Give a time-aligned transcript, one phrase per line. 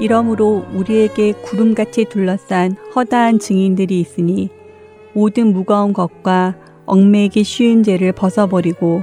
[0.00, 4.48] 이러므로 우리에게 구름같이 둘러싼 허다한 증인들이 있으니
[5.12, 9.02] 모든 무거운 것과 얽매이기 쉬운 죄를 벗어버리고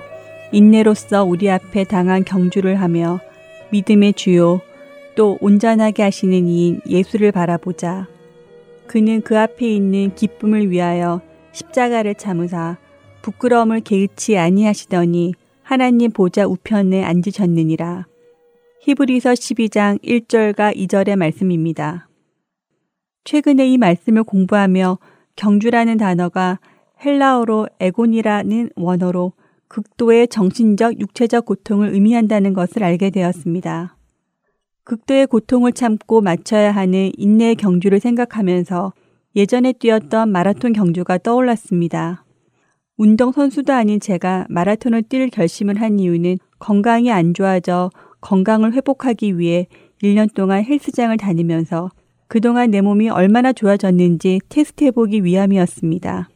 [0.52, 3.20] 인내로서 우리 앞에 당한 경주를 하며
[3.70, 4.60] 믿음의 주요
[5.16, 8.08] 또 온전하게 하시는 이인 예수를 바라보자.
[8.88, 12.78] 그는 그 앞에 있는 기쁨을 위하여 십자가를 참으사
[13.22, 18.06] 부끄러움을 개의치 아니하시더니 하나님 보좌 우편에 앉으셨느니라.
[18.88, 22.08] 히브리서 12장 1절과 2절의 말씀입니다.
[23.26, 24.98] 최근에 이 말씀을 공부하며
[25.36, 26.60] 경주라는 단어가
[27.04, 29.34] 헬라어로 에곤이라는 원어로
[29.68, 33.98] 극도의 정신적, 육체적 고통을 의미한다는 것을 알게 되었습니다.
[34.86, 38.94] 극도의 고통을 참고 마쳐야 하는 인내의 경주를 생각하면서
[39.36, 42.24] 예전에 뛰었던 마라톤 경주가 떠올랐습니다.
[42.96, 47.90] 운동선수도 아닌 제가 마라톤을 뛸 결심을 한 이유는 건강이 안 좋아져
[48.22, 49.68] 건강을 회복하기 위해
[50.04, 51.90] 1년 동안 헬스장을 다니면서
[52.28, 56.30] 그동안 내 몸이 얼마나 좋아졌는지 테스트해보기 위함이었습니다.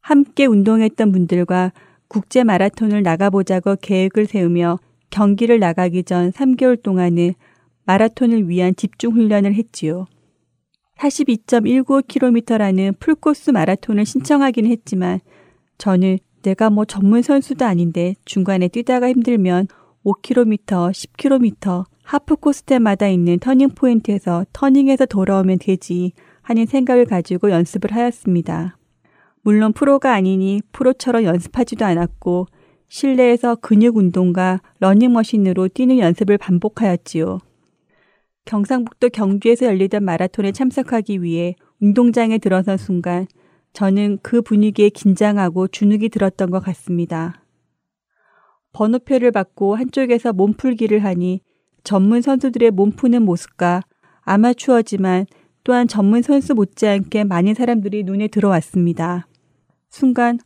[0.00, 1.72] 함께 운동했던 분들과
[2.08, 4.78] 국제 마라톤을 나가보자고 계획을 세우며
[5.10, 7.34] 경기를 나가기 전 3개월 동안은
[7.84, 10.06] 마라톤을 위한 집중 훈련을 했지요.
[10.98, 15.20] 42.195km라는 풀코스 마라톤을 신청하긴 했지만
[15.78, 19.66] 저는 내가 뭐 전문 선수도 아닌데 중간에 뛰다가 힘들면
[20.04, 27.92] 5km, 10km 하프 코스 때마다 있는 turning point에서 turning해서 돌아오면 되지 하는 생각을 가지고 연습을
[27.92, 28.76] 하였습니다.
[29.42, 32.46] 물론 프로가 아니니 프로처럼 연습하지도 않았고
[32.88, 37.38] 실내에서 근육 운동과 러닝머신으로 뛰는 연습을 반복하였지요.
[38.44, 43.26] 경상북도 경주에서 열리던 마라톤에 참석하기 위해 운동장에 들어선 순간
[43.72, 47.43] 저는 그 분위기에 긴장하고 주눅이 들었던 것 같습니다.
[48.74, 51.40] 번호표를 받고 한쪽에서 몸풀기를 하니
[51.84, 53.82] 전문 선수들의 몸 푸는 모습과
[54.22, 55.26] 아마추어지만
[55.64, 59.26] 또한 전문 선수 못지않게 많은 사람들이 눈에 들어왔습니다.
[59.88, 60.38] 순간,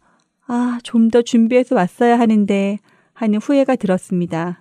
[0.46, 2.78] 아, 좀 더 준비해서 왔어야 하는데
[3.14, 4.60] 하는 후회가 들었습니다.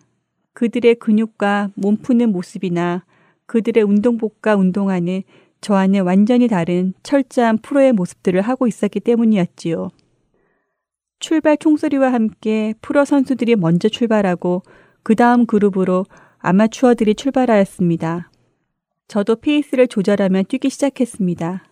[0.54, 3.04] 그들의 근육과 몸 푸는 모습이나
[3.46, 5.22] 그들의 운동복과 운동화는
[5.62, 9.90] 저와는 완전히 다른 철저한 프로의 모습들을 하고 있었기 때문이었지요.
[11.20, 14.64] 출발 총소리와 함께 프로 선수들이 먼저 출발하고
[15.04, 16.06] 그 다음 그룹으로
[16.40, 18.30] 아마추어들이 출발하였습니다.
[19.08, 21.64] 저도 페이스를 조절하며 뛰기 시작했습니다.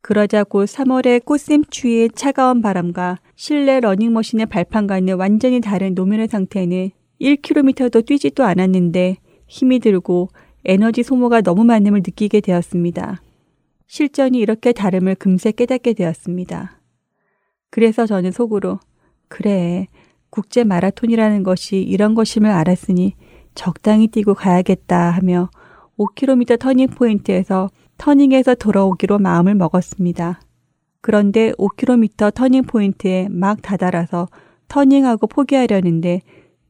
[0.00, 8.44] 그러자 곧 3월의 꽃샘추위의 차가운 바람과 실내 러닝머신의 발판과는 완전히 다른 노면의 상태는 1km도 뛰지도
[8.44, 10.28] 않았는데 힘이 들고
[10.64, 13.22] 에너지 소모가 너무 많음을 느끼게 되었습니다.
[13.86, 16.80] 실전이 이렇게 다름을 금세 깨닫게 되었습니다.
[17.74, 18.78] 그래서 저는 속으로
[19.26, 19.88] 그래
[20.30, 23.16] 국제 마라톤이라는 것이 이런 것임을 알았으니
[23.56, 25.50] 적당히 뛰고 가야겠다 하며
[25.98, 27.68] 5km turning point에서
[27.98, 30.40] turning해서 돌아오기로 마음을 먹었습니다.
[31.00, 34.28] 그런데 5km turning point에 막 다다라서
[34.68, 36.20] turning하고 포기하려는데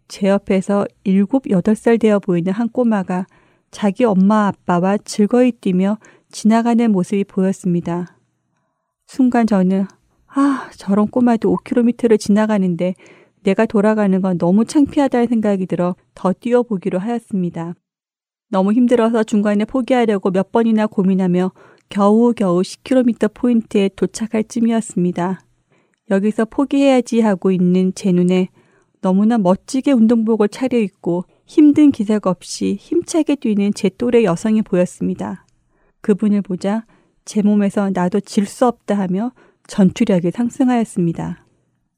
[0.09, 3.27] 제 옆에서 7, 8살 되어 보이는 한 꼬마가
[3.71, 5.99] 자기 엄마 아빠와 즐거이 뛰며
[6.31, 8.17] 지나가는 모습이 보였습니다.
[9.07, 9.85] 순간 저는
[10.37, 12.95] 아, 저런 꼬마도 5km를 지나가는데
[13.45, 17.75] 내가 돌아가는 건 너무 창피하다는 생각이 들어 더 뛰어보기로 하였습니다.
[18.51, 21.53] 너무 힘들어서 중간에 포기하려고 몇 번이나 고민하며
[21.89, 25.41] 겨우겨우 10km 포인트에 도착할 쯤이었습니다.
[26.11, 28.49] 여기서 포기해야지 하고 있는 제 눈에
[29.01, 35.47] 너무나 멋지게 운동복을 차려입고 힘든 기색 없이 힘차게 뛰는 제 또래 여성이 보였습니다.
[36.01, 36.87] 그분을 보자
[37.25, 39.33] 제 몸에서 나도 질 수 없다 하며
[39.67, 41.47] 전투력이 상승하였습니다.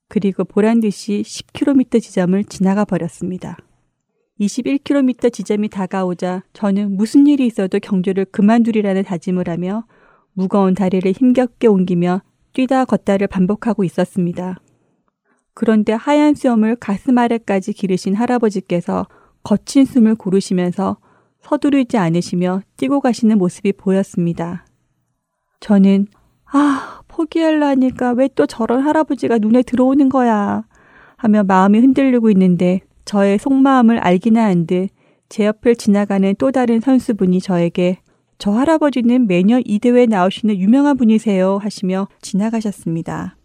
[0.08, 3.56] 그리고 보란 듯이 10km 지점을 지나가 버렸습니다.
[4.40, 9.84] 21km 지점이 다가오자 저는 무슨 일이 있어도 경주를 그만두리라는 다짐을 하며
[10.32, 12.22] 무거운 다리를 힘겹게 옮기며
[12.52, 14.56] 뛰다 걷다를 반복하고 있었습니다.
[15.54, 19.06] 그런데 하얀 수염을 가슴 아래까지 기르신 할아버지께서
[19.42, 20.98] 거친 숨을 고르시면서
[21.40, 24.66] 서두르지 않으시며 뛰고 가시는 모습이 보였습니다.
[25.60, 26.08] 저는
[26.52, 30.64] 아, 포기할라니까 왜 또 저런 할아버지가 눈에 들어오는 거야
[31.16, 34.88] 하며 마음이 흔들리고 있는데 저의 속마음을 알기나 한 듯
[35.28, 37.98] 제 옆을 지나가는 또 다른 선수분이 저에게
[38.38, 43.36] 저 할아버지는 매년 이 대회에 나오시는 유명한 분이세요 하시며 지나가셨습니다.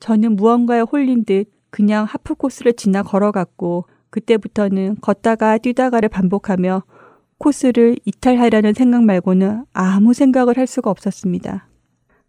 [0.00, 6.82] 저는 무언가에 홀린 듯 그냥 하프 코스를 지나 걸어갔고 그때부터는 걷다가 뛰다가를 반복하며
[7.38, 11.69] 코스를 이탈하려는 생각 말고는 아무 생각을 할 수가 없었습니다.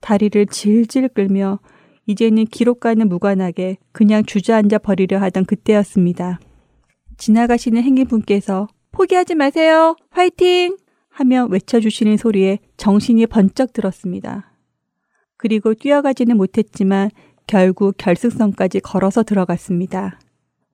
[0.02, 1.60] 다리를 질질 끌며
[2.08, 6.40] 이제는 기록과는 무관하게 그냥 주저앉아 버리려 하던 그때였습니다.
[7.18, 9.96] 지나가시는 행인분께서 포기하지 마세요!
[10.10, 10.78] 화이팅!
[11.10, 14.52] 하며 외쳐주시는 소리에 정신이 번쩍 들었습니다.
[15.38, 17.10] 그리고 뛰어가지는 못했지만
[17.48, 20.20] 결국 결승선까지 걸어서 들어갔습니다.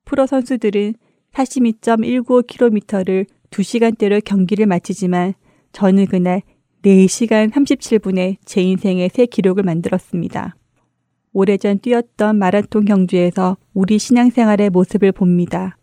[0.05, 0.95] 프로 선수들은
[1.33, 5.33] 42.195km를 2시간대로 경기를 마치지만
[5.71, 6.41] 저는 그날
[6.83, 10.55] 4시간 37분에 제 인생의 새 기록을 만들었습니다.
[11.33, 15.77] 오래전 뛰었던 마라톤 경주에서 우리 신앙생활의 모습을 봅니다.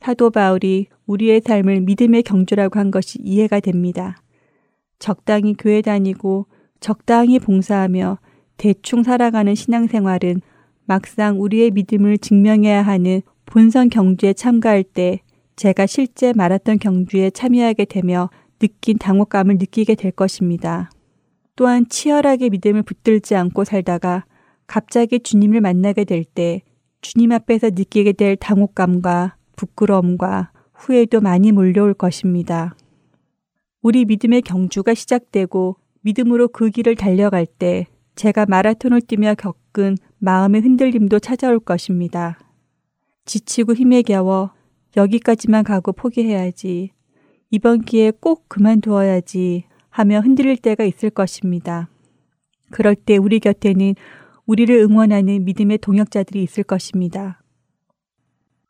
[0.00, 4.16] 사도 바울이 우리의 삶을 믿음의 경주라고 한 것이 이해가 됩니다.
[4.98, 6.46] 적당히 교회 다니고
[6.80, 8.18] 적당히 봉사하며
[8.56, 10.40] 대충 살아가는 신앙생활은
[10.84, 15.20] 막상 우리의 믿음을 증명해야 하는 본선 경주에 참가할 때
[15.56, 18.30] 제가 실제 마라톤 경주에 참여하게 되며
[18.62, 20.88] 느낀 당혹감을 느끼게 될 것입니다.
[21.56, 24.24] 또한 치열하게 믿음을 붙들지 않고 살다가
[24.68, 26.62] 갑자기 주님을 만나게 될 때
[27.02, 32.76] 주님 앞에서 느끼게 될 당혹감과 부끄러움과 후회도 많이 몰려올 것입니다.
[33.82, 41.18] 우리 믿음의 경주가 시작되고 믿음으로 그 길을 달려갈 때 제가 마라톤을 뛰며 겪은 마음의 흔들림도
[41.18, 42.38] 찾아올 것입니다.
[43.24, 44.52] 지치고 힘에 겨워
[44.96, 46.92] 여기까지만 가고 포기해야지.
[47.54, 51.90] 이번 기회에 꼭 그만두어야지 하며 흔들릴 때가 있을 것입니다.
[52.70, 53.94] 그럴 때 우리 곁에는
[54.46, 57.42] 우리를 응원하는 믿음의 동역자들이 있을 것입니다.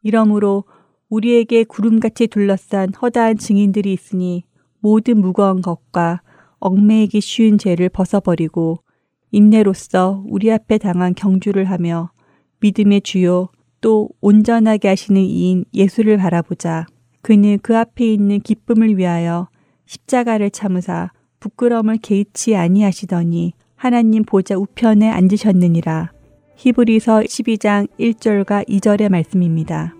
[0.02, 0.64] 이러므로
[1.08, 4.42] 우리에게 구름같이 둘러싼 허다한 증인들이 있으니
[4.80, 6.22] 모든 무거운 것과
[6.58, 8.82] 얽매이기 쉬운 죄를 벗어버리고
[9.30, 12.10] 인내로서 우리 앞에 당한 경주를 하며
[12.58, 13.48] 믿음의 주요
[13.80, 16.86] 또 온전하게 하시는 이인 예수를 바라보자.
[17.22, 19.48] 그는 그 앞에 있는 기쁨을 위하여
[19.86, 21.10] 십자가를 참으사
[21.40, 26.12] 부끄러움을 개의치 아니하시더니 하나님 보좌 우편에 앉으셨느니라.
[26.56, 29.94] 히브리서 12장 1절과 2절의 말씀입니다.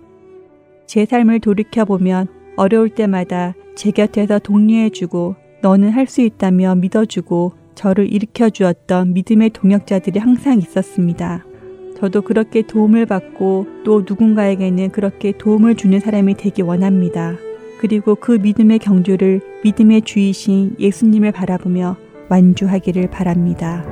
[0.85, 8.49] 제 삶을 돌이켜보면 어려울 때마다 제 곁에서 독려해주고 너는 할 수 있다며 믿어주고 저를 일으켜
[8.49, 11.43] 주었던 믿음의 동역자들이 항상 있었습니다.
[11.97, 17.35] 저도 그렇게 도움을 받고 또 누군가에게는 그렇게 도움을 주는 사람이 되기 원합니다.
[17.79, 21.97] 그리고 그 믿음의 경주를 믿음의 주이신 예수님을 바라보며
[22.29, 23.85] 완주하기를 바랍니다.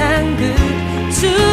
[0.00, 1.49] 세상 그 주.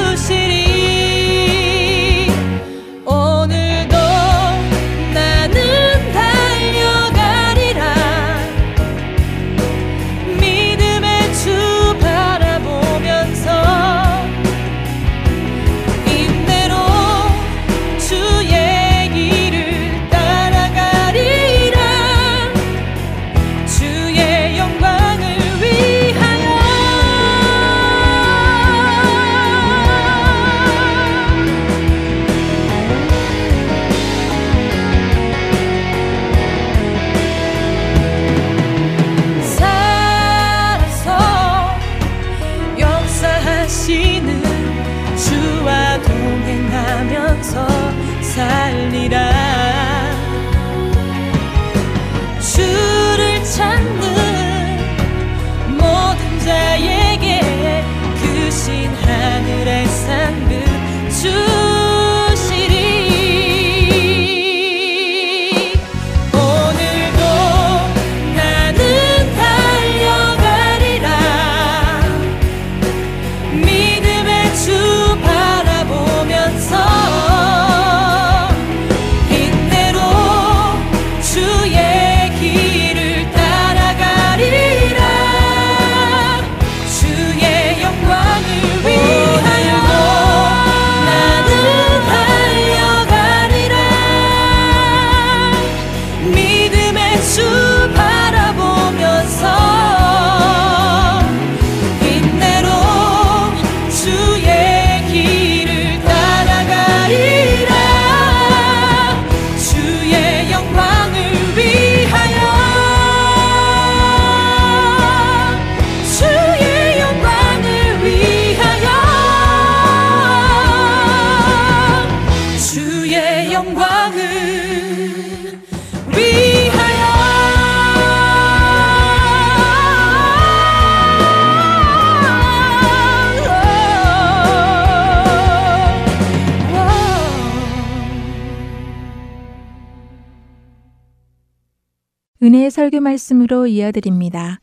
[142.69, 144.59] 설교 말씀으로 이어드립니다.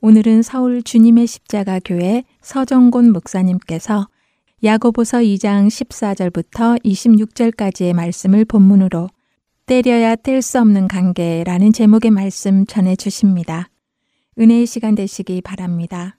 [0.00, 4.08] 오늘은 서울 주님의 십자가 교회 서정곤 목사님께서
[4.62, 9.08] 야고보서 2장 14절부터 26절까지의 말씀을 본문으로
[9.66, 13.68] 때려야 뗄 수 없는 관계라는 제목의 말씀 전해 주십니다.
[14.38, 16.16] 은혜의 시간 되시기 바랍니다.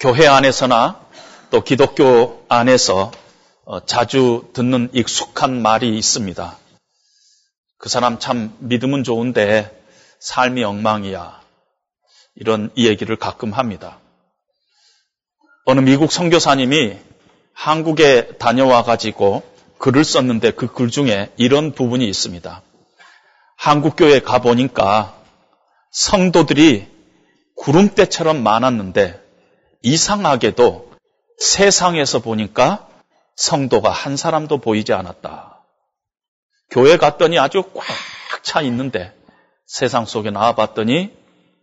[0.00, 1.00] 교회 안에서나
[1.52, 3.12] 또 기독교 안에서
[3.66, 6.56] 어, 자주 듣는 익숙한 말이 있습니다.
[7.76, 9.70] 그 사람 참 믿음은 좋은데
[10.18, 11.42] 삶이 엉망이야.
[12.36, 13.98] 이런 이야기를 가끔 합니다.
[15.66, 16.96] 어느 미국 선교사님이
[17.52, 19.42] 한국에 다녀와 가지고
[19.76, 22.62] 글을 썼는데 그 글 중에 이런 부분이 있습니다.
[23.58, 25.14] 한국 교회 가 보니까
[25.90, 26.88] 성도들이
[27.56, 29.20] 구름대처럼 많았는데
[29.82, 30.91] 이상하게도
[31.38, 32.88] 세상에서 보니까
[33.36, 35.64] 성도가 한 사람도 보이지 않았다.
[36.70, 37.84] 교회 갔더니 아주 꽉
[38.42, 39.16] 차 있는데
[39.66, 41.16] 세상 속에 나와봤더니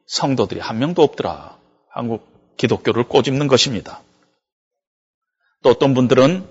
[0.08, 1.58] 성도들이 한 명도 없더라.
[1.92, 4.02] 한국 기독교를 꼬집는 것입니다.
[5.62, 6.50] 또 어떤 분들은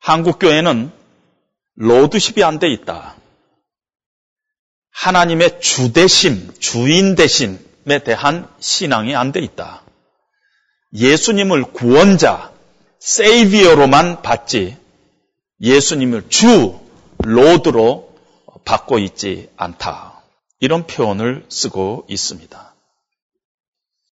[0.00, 0.92] 한국 교회는
[1.76, 3.14] lordship이 안 돼 있다.
[4.90, 9.81] 하나님의 주 되심, 주인 되심에 대한 신앙이 안 돼 있다.
[10.94, 12.52] 예수님을 구원자,
[13.00, 14.76] savior로만 받지
[15.60, 16.78] 예수님을 주,
[17.18, 18.14] Lord로
[18.64, 20.22] 받고 있지 않다.
[20.60, 22.74] 이런 표현을 쓰고 있습니다.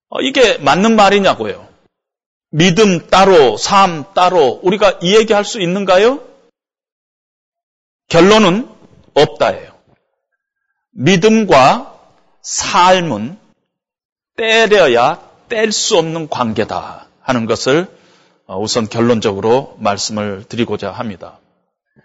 [0.09, 1.67] 어, 이게 맞는 말이냐고요?
[2.51, 6.23] 믿음 따로, 삶 따로 우리가 이 얘기 할 수 있는가요?
[8.09, 8.69] 결론은
[9.13, 9.73] 없다예요.
[10.91, 11.99] 믿음과
[12.41, 13.39] 삶은
[14.37, 17.85] 때려야 뗄수 없는 관계다 하는 것을
[18.47, 21.37] 어, 우선 결론적으로 말씀을 드리고자 합니다.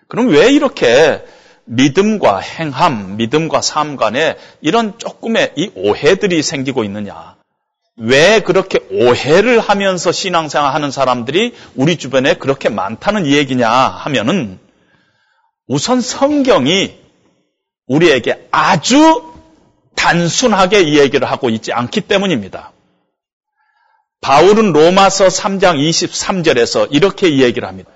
[0.07, 1.25] 그럼 왜 이렇게
[1.65, 7.37] 믿음과 행함, 믿음과 삶 간에 이런 조금의 이 오해들이 생기고 있느냐?
[7.97, 14.59] 왜 그렇게 오해를 하면서 신앙생활 하는 사람들이 우리 주변에 그렇게 많다는 얘기냐 하면은
[15.67, 16.95] 우선 성경이
[17.87, 19.33] 우리에게 아주
[19.97, 22.73] 단순하게 이 얘기를 하고 있지 않기 때문입니다.
[24.21, 27.91] 바울은 로마서 3장 23절에서 이렇게 이야기를 합니다.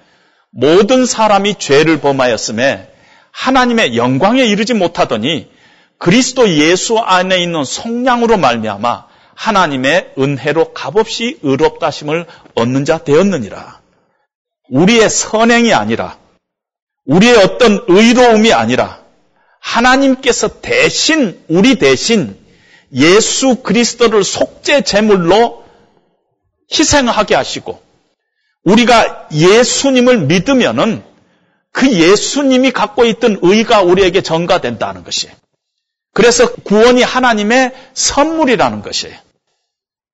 [0.50, 2.91] 모든 사람이 죄를 범하였음에
[3.33, 5.50] 하나님의 영광에 이르지 못하더니
[5.99, 13.81] 그리스도 예수 안에 있는 속량으로 말미암아 하나님의 은혜로 값없이 의롭다 심을 얻는 자 되었느니라.
[14.71, 16.19] 우리의 선행이 아니라
[17.07, 19.00] 우리의 어떤 의로움이 아니라
[19.61, 22.37] 하나님께서 대신 우리 대신
[22.93, 25.62] 예수 그리스도를 속죄 제물로
[26.73, 27.83] 희생하게 하시고
[28.64, 31.02] 우리가 예수님을 믿으면은
[31.73, 35.29] 그 예수님이 갖고 있던 의가 우리에게 전가된다는 것이.
[36.12, 39.12] 그래서 구원이 하나님의 선물이라는 것이.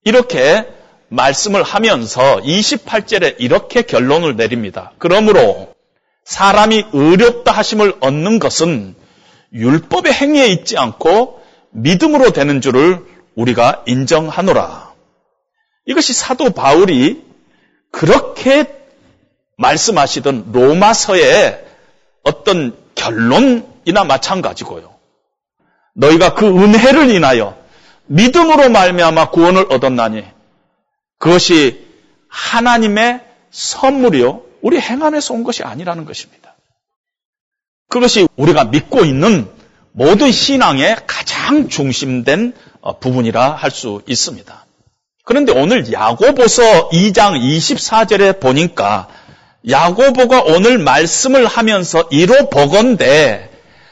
[0.04, 0.64] 이렇게
[1.08, 4.92] 말씀을 하면서 28절에 이렇게 결론을 내립니다.
[4.98, 5.74] 그러므로
[6.24, 8.94] 사람이 의롭다 하심을 얻는 것은
[9.52, 14.87] 율법의 행위에 있지 않고 믿음으로 되는 줄을 우리가 인정하노라.
[15.88, 17.24] 이것이 사도 바울이
[17.90, 18.66] 그렇게
[19.56, 21.64] 말씀하시던 로마서의
[22.22, 24.94] 어떤 결론이나 마찬가지고요.
[25.94, 27.58] 너희가 그 은혜를 인하여
[28.06, 30.24] 믿음으로 말미암아 구원을 얻었나니
[31.18, 31.86] 그것이
[32.28, 36.54] 하나님의 선물이요 우리 행함에서 온 것이 아니라는 것입니다.
[37.88, 39.48] 그것이 우리가 믿고 있는
[39.92, 44.67] 모든 신앙의 가장 중심된 어, 부분이라 할 수 있습니다.
[45.28, 49.08] 그런데 오늘 야고보서 2장 24절에 보니까
[49.68, 53.50] 야고보가 오늘 말씀을 하면서 이로 보건대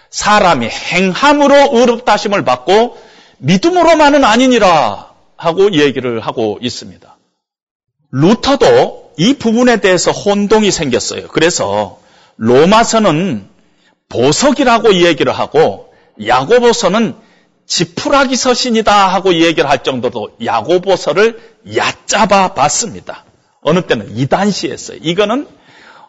[0.09, 2.97] 사람이 행함으로 의롭다심을 받고
[3.37, 7.19] 믿음으로만은 아니니라 하고 얘기를 하고 있습니다.
[8.13, 11.29] 루터도 이 부분에 대해서 혼동이 생겼어요.
[11.29, 11.99] 그래서
[12.39, 13.47] 로마서는
[14.09, 15.93] 보석이라고 얘기를 하고
[16.27, 17.26] 야고보서는
[17.67, 21.41] 지푸라기 서신이다 하고 얘기를 할 정도로 야고보서를
[21.75, 23.25] 얕잡아 봤습니다.
[23.61, 24.99] 어느 때는 이단시했어요.
[25.03, 25.49] 이거는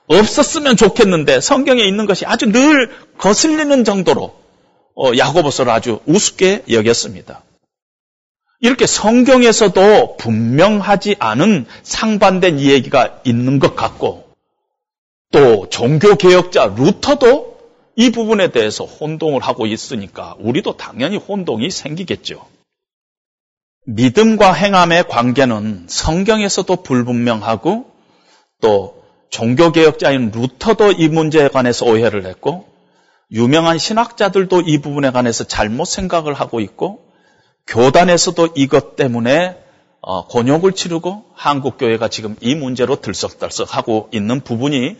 [0.07, 4.35] 없었으면 좋겠는데 성경에 있는 것이 아주 늘 거슬리는 정도로
[4.95, 7.43] 어, 야고보서를 아주 우습게 여겼습니다.
[8.59, 14.27] 이렇게 성경에서도 분명하지 않은 상반된 이야기가 있는 것 같고
[15.31, 17.56] 또 종교개혁자 루터도
[17.99, 22.45] 이 부분에 대해서 혼동을 하고 있으니까 우리도 당연히 혼동이 생기겠죠.
[23.87, 27.89] 믿음과 행함의 관계는 성경에서도 불분명하고
[28.61, 32.67] 또 종교개혁자인 루터도 이 문제에 관해서 오해를 했고
[33.31, 37.03] 유명한 신학자들도 이 부분에 관해서 잘못 생각을 하고 있고
[37.65, 39.57] 교단에서도 이것 때문에
[40.01, 44.97] 어, 곤욕을 치르고 한국 교회가 지금 이 문제로 들썩들썩하고 있는 부분이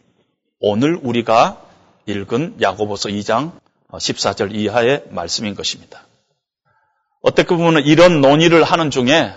[0.59, 1.66] 오늘 우리가
[2.07, 3.51] 읽은 야고보서 2장
[3.91, 6.03] 14절 이하의 말씀인 것입니다.
[7.21, 9.33] 어떻게 보면 이런 논의를 하는 중에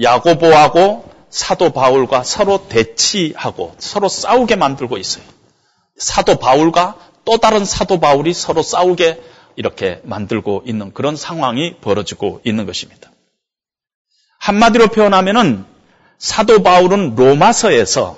[0.00, 5.24] 야고보하고 사도 바울과 서로 대치하고 서로 싸우게 만들고 있어요.
[5.96, 9.22] 사도 바울과 또 다른 사도 바울이 서로 싸우게
[9.56, 13.10] 이렇게 만들고 있는 그런 상황이 벌어지고 있는 것입니다.
[14.38, 15.64] 한마디로 표현하면은
[16.18, 18.16] 사도 바울은 로마서에서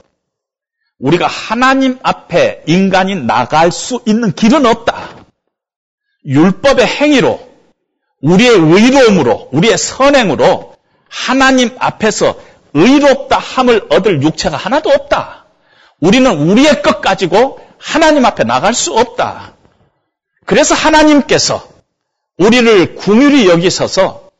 [0.98, 5.10] 우리가 하나님 앞에 인간이 나갈 수 있는 길은 없다.
[6.24, 7.40] 율법의 행위로,
[8.22, 10.74] 우리의 의로움으로, 우리의 선행으로
[11.08, 12.38] 하나님 앞에서
[12.74, 15.46] 의롭다 함을 얻을 육체가 하나도 없다.
[16.00, 19.54] 우리는 우리의 것 가지고 하나님 앞에 나갈 수 없다.
[20.44, 21.66] 그래서 하나님께서
[22.38, 24.30] 우리를 궁휼히 여기셔서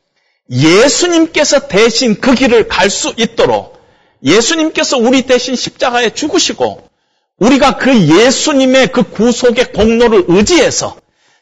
[0.49, 3.76] 예수님께서 대신 그 길을 갈 수 있도록
[4.23, 6.87] 예수님께서 우리 대신 십자가에 죽으시고
[7.37, 10.97] 우리가 그 예수님의 그 구속의 공로를 의지해서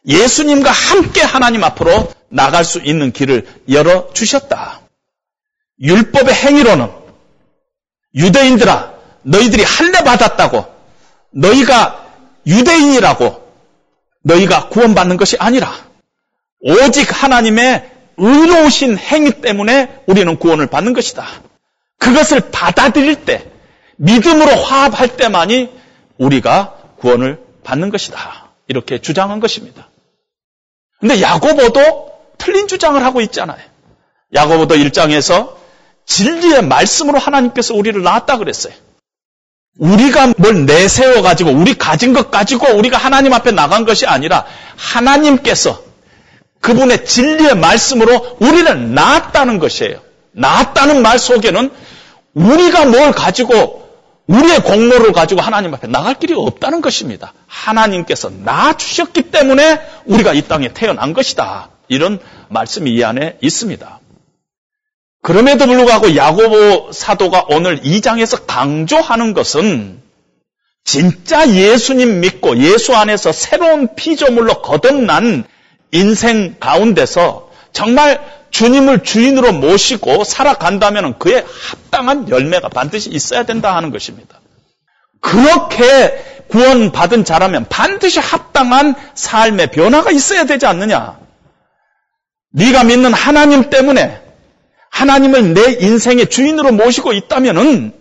[0.08, 4.82] 예수님과 함께 하나님 앞으로 나갈 수 있는 길을 열어 주셨다.
[5.80, 6.90] 율법의 행위로는
[8.14, 10.66] 유대인들아 너희들이 할례 받았다고
[11.32, 12.06] 너희가
[12.46, 13.46] 유대인이라고
[14.22, 15.74] 너희가 구원받는 것이 아니라
[16.60, 21.28] 오직 하나님의 의로우신 행위 때문에 우리는 구원을 받는 것이다.
[22.00, 23.50] 그것을 받아들일 때,
[23.98, 25.70] 믿음으로 화합할 때만이
[26.18, 28.52] 우리가 구원을 받는 것이다.
[28.68, 29.90] 이렇게 주장한 것입니다.
[31.00, 33.60] 근데 야고보도 틀린 주장을 하고 있잖아요.
[34.34, 35.56] 야고보도 1장에서
[36.06, 38.74] 진리의 말씀으로 하나님께서 우리를 낳았다 그랬어요.
[39.78, 44.46] 우리가 뭘 내세워 가지고 우리 가진 것 가지고 우리가 하나님 앞에 나간 것이 아니라
[44.78, 45.84] 하나님께서
[46.62, 50.00] 그분의 진리의 말씀으로 우리를 낳았다는 것이에요.
[50.32, 51.72] 낳았다는 말 속에는
[52.36, 53.86] 우리가 뭘 가지고
[54.28, 57.34] 우리의 공로를 가지고 하나님 앞에 나갈 길이 없다는 것입니다.
[57.48, 61.70] 하나님께서 낳아주셨기 때문에 우리가 이 땅에 태어난 것이다.
[61.88, 62.20] 이런
[62.50, 64.00] 말씀이 이 안에 있습니다.
[65.22, 70.02] 그럼에도 불구하고 야고보 사도가 오늘 2장에서 강조하는 것은
[70.84, 75.46] 진짜 예수님 믿고 예수 안에서 새로운 피조물로 거듭난
[75.92, 84.40] 인생 가운데서 정말 주님을 주인으로 모시고 살아간다면 그에 합당한 열매가 반드시 있어야 된다 하는 것입니다.
[85.20, 91.20] 그렇게 구원받은 자라면 반드시 합당한 삶의 변화가 있어야 되지 않느냐?
[92.54, 94.22] 네가 믿는 하나님 때문에
[94.90, 97.92] 하나님을 내 인생의 주인으로 모시고 있다면은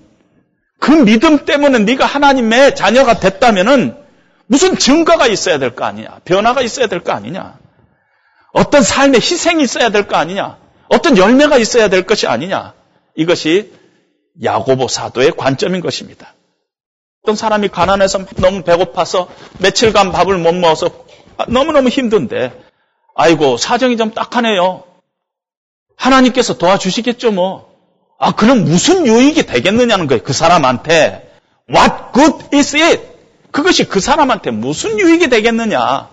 [0.78, 3.96] 그 믿음 때문에 네가 하나님의 자녀가 됐다면은
[4.46, 6.20] 무슨 증거가 있어야 될 거 아니냐?
[6.24, 7.63] 변화가 있어야 될 거 아니냐?
[8.54, 10.58] 어떤 삶의 희생이 있어야 될 거 아니냐?
[10.88, 12.72] 어떤 열매가 있어야 될 것이 아니냐?
[13.16, 13.72] 이것이
[14.42, 16.34] 야고보 사도의 관점인 것입니다.
[17.22, 20.90] 어떤 사람이 가난해서 너무 배고파서 며칠간 밥을 못 먹어서
[21.48, 22.52] 너무너무 힘든데
[23.16, 24.84] 아이고 사정이 좀 딱하네요.
[25.96, 27.72] 하나님께서 도와주시겠죠, 뭐.
[28.18, 30.22] 아, 그럼 무슨 유익이 되겠느냐는 거예요.
[30.22, 31.32] 그 사람한테.
[31.68, 33.02] What good is it?
[33.50, 36.08] 그것이 그 사람한테 무슨 유익이 되겠느냐.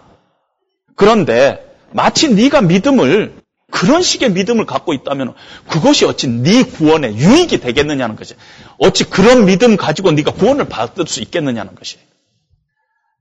[0.96, 5.34] 그런데 마치 네가 믿음을 그런 식의 믿음을 갖고 있다면
[5.70, 8.36] 그것이 어찌 네 구원에 유익이 되겠느냐는 것이.
[8.78, 11.98] 어찌 그런 믿음 가지고 네가 구원을 받을 수 있겠느냐는 것이.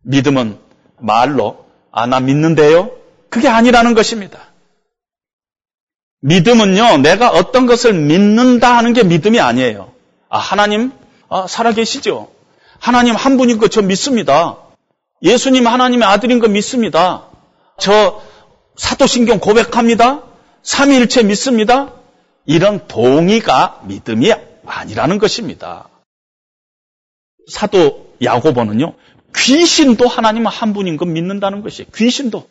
[0.03, 0.59] 믿음은
[0.99, 2.91] 말로 아나 믿는데요.
[3.29, 4.41] 그게 아니라는 것입니다.
[6.23, 9.93] 믿음은요, 내가 어떤 것을 믿는다 하는 게 믿음이 아니에요.
[10.29, 10.93] 아, 하나님,
[11.29, 12.31] 아, 살아계시죠?
[12.79, 14.59] 하나님 한 분인 거 저 믿습니다.
[15.23, 17.27] 예수님 하나님의 아들인 거 믿습니다.
[17.79, 18.23] 저
[18.81, 20.23] 사도신경 고백합니다.
[20.63, 21.93] 삼위일체 믿습니다.
[22.47, 24.33] 이런 동의가 믿음이
[24.65, 25.89] 아니라는 것입니다.
[27.47, 28.95] 사도 야고보는요,
[29.37, 31.91] 귀신도 하나님 한 분인 거 믿는다는 것이에요.
[31.95, 32.49] 귀신도.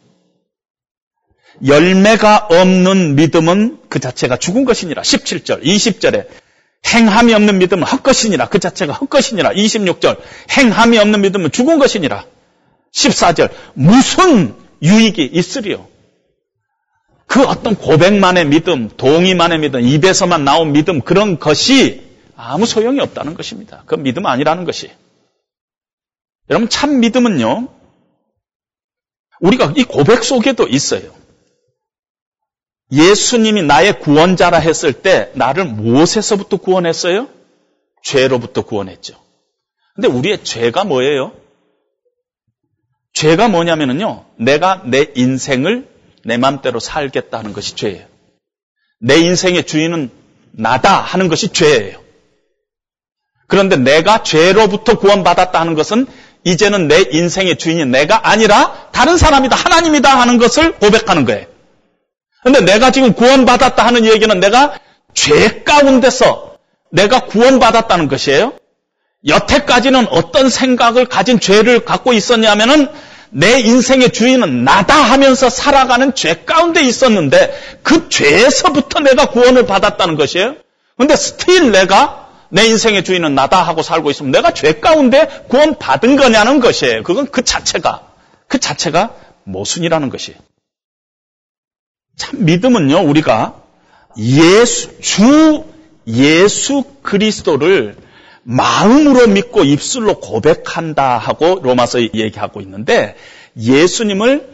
[1.66, 5.02] 열매가 없는 믿음은 그 자체가 죽은 것이니라.
[5.02, 6.28] 17절, 20절에
[6.86, 8.50] 행함이 없는 믿음은 헛것이니라.
[8.50, 9.54] 그 자체가 헛것이니라.
[9.54, 10.20] 26절,
[10.56, 12.26] 행함이 없는 믿음은 죽은 것이니라.
[12.94, 15.88] 14절, 무슨 유익이 있으리요?
[17.30, 22.02] 그 어떤 고백만의 믿음, 동의만의 믿음, 입에서만 나온 믿음, 그런 것이
[22.36, 23.84] 아무 소용이 없다는 것입니다.
[23.86, 24.90] 그 믿음 아니라는 것이.
[26.50, 27.68] 여러분, 참 믿음은요,
[29.42, 31.14] 우리가 이 고백 속에도 있어요.
[32.92, 37.30] 예수님이 나의 구원자라 했을 때 나를 무엇에서부터 구원했어요?
[38.02, 39.22] 죄로부터 구원했죠.
[39.94, 41.34] 근데 우리의 죄가 뭐예요?
[43.14, 44.26] 죄가 뭐냐면요.
[44.38, 48.06] 내가 내 인생을 내 맘대로 살겠다는 것이 죄예요.
[49.00, 50.12] 내 인생의 주인은
[50.52, 52.00] 나다 하는 것이 죄예요.
[53.48, 56.06] 그런데 내가 죄로부터 구원받았다 하는 것은
[56.44, 61.46] 이제는 내 인생의 주인이 내가 아니라 다른 사람이다, 하나님이다 하는 것을 고백하는 거예요.
[62.44, 64.80] 근데 내가 지금 구원받았다 하는 얘기는 내가
[65.14, 66.58] 죄 가운데서
[66.92, 68.54] 내가 구원받았다는 것이에요.
[69.28, 72.88] 여태까지는 어떤 생각을 가진 죄를 갖고 있었냐면은
[73.32, 80.56] 내 인생의 주인은 나다 하면서 살아가는 죄 가운데 있었는데 그 죄에서부터 내가 구원을 받았다는 것이에요.
[80.98, 86.16] 근데 still 내가 내 인생의 주인은 나다 하고 살고 있으면 내가 죄 가운데 구원 받은
[86.16, 87.04] 거냐는 것이에요.
[87.04, 88.08] 그건 그 자체가
[88.48, 89.14] 그 자체가
[89.44, 90.40] 모순이라는 것이에요.
[92.18, 93.62] 참 믿음은요, 우리가
[94.18, 95.64] 예수, 주
[96.08, 97.96] 예수 그리스도를
[98.50, 103.16] 마음으로 믿고 입술로 고백한다 하고 로마서 얘기하고 있는데
[103.56, 104.50] 예수님을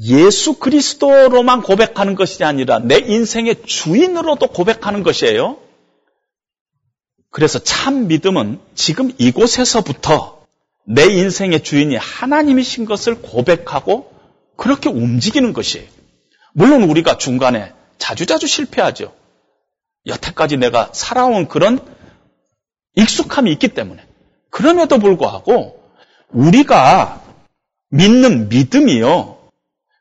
[0.00, 5.58] 예수 그리스도로만 고백하는 것이 아니라 내 인생의 주인으로도 고백하는 것이에요.
[7.30, 10.44] 그래서 참 믿음은 지금 이곳에서부터
[10.86, 14.12] 내 인생의 주인이 하나님이신 것을 고백하고
[14.56, 15.88] 그렇게 움직이는 것이에요.
[16.52, 19.12] 물론 우리가 중간에 자주자주 실패하죠.
[20.06, 21.80] 여태까지 내가 살아온 그런
[22.96, 24.02] 익숙함이 있기 때문에.
[24.50, 25.80] 그럼에도 불구하고
[26.30, 27.22] 우리가
[27.90, 29.38] 믿는 믿음이요.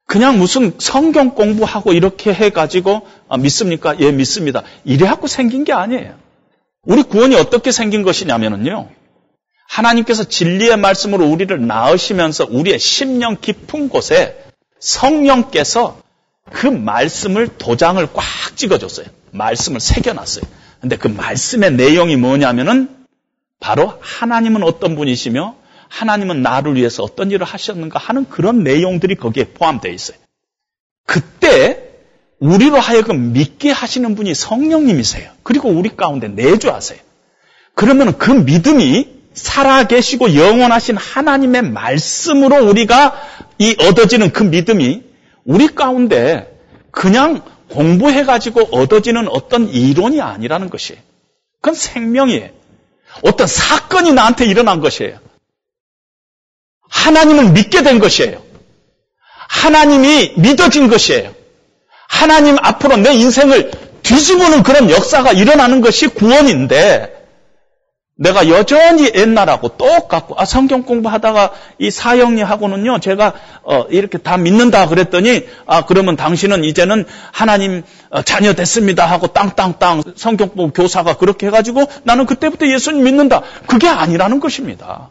[0.06, 3.98] 그냥 무슨 성경 공부하고 이렇게 해가지고 아, 믿습니까?
[4.02, 4.64] 예, 믿습니다.
[4.84, 6.16] 이래갖고 생긴 게 아니에요.
[6.84, 8.90] 우리 구원이 어떻게 생긴 것이냐면요.
[9.70, 14.44] 하나님께서 진리의 말씀으로 우리를 낳으시면서 우리의 심령 깊은 곳에
[14.80, 16.02] 성령께서
[16.52, 18.26] 그 말씀을 도장을 꽉
[18.56, 19.06] 찍어줬어요.
[19.32, 20.44] 말씀을 새겨놨어요.
[20.82, 22.90] 근데 그 말씀의 내용이 뭐냐면은
[23.60, 25.56] 바로 하나님은 어떤 분이시며
[25.88, 30.18] 하나님은 나를 위해서 어떤 일을 하셨는가 하는 그런 내용들이 거기에 포함되어 있어요.
[31.06, 31.90] 그때
[32.40, 35.32] 우리로 하여금 믿게 하시는 분이 성령님이세요.
[35.44, 37.00] 그리고 우리 가운데 내주하세요.
[37.76, 43.16] 그러면 그 믿음이 살아계시고 영원하신 하나님의 말씀으로 우리가
[43.60, 45.04] 이 얻어지는 그 믿음이
[45.46, 46.58] 우리 가운데
[46.90, 51.02] 그냥 공부해가지고 얻어지는 어떤 이론이 아니라는 것이에요.
[51.62, 52.50] 그건 생명이에요.
[53.24, 55.20] 어떤 사건이 나한테 일어난 것이에요.
[56.90, 58.42] 하나님을 믿게 된 것이에요.
[59.48, 61.34] 하나님이 믿어진 것이에요.
[62.08, 63.72] 하나님 앞으로 내 인생을
[64.04, 67.11] 뒤집어는 그런 역사가 일어나는 것이 구원인데
[68.22, 75.48] 내가 여전히 옛날하고 똑같고 아 성경 공부하다가 이 사형리하고는요 제가 어, 이렇게 다 믿는다 그랬더니
[75.66, 77.82] 아 그러면 당신은 이제는 하나님
[78.12, 83.88] 어, 자녀 됐습니다 하고 땅땅땅 성경 공부 교사가 그렇게 해가지고 나는 그때부터 예수님 믿는다 그게
[83.88, 85.10] 아니라는 것입니다.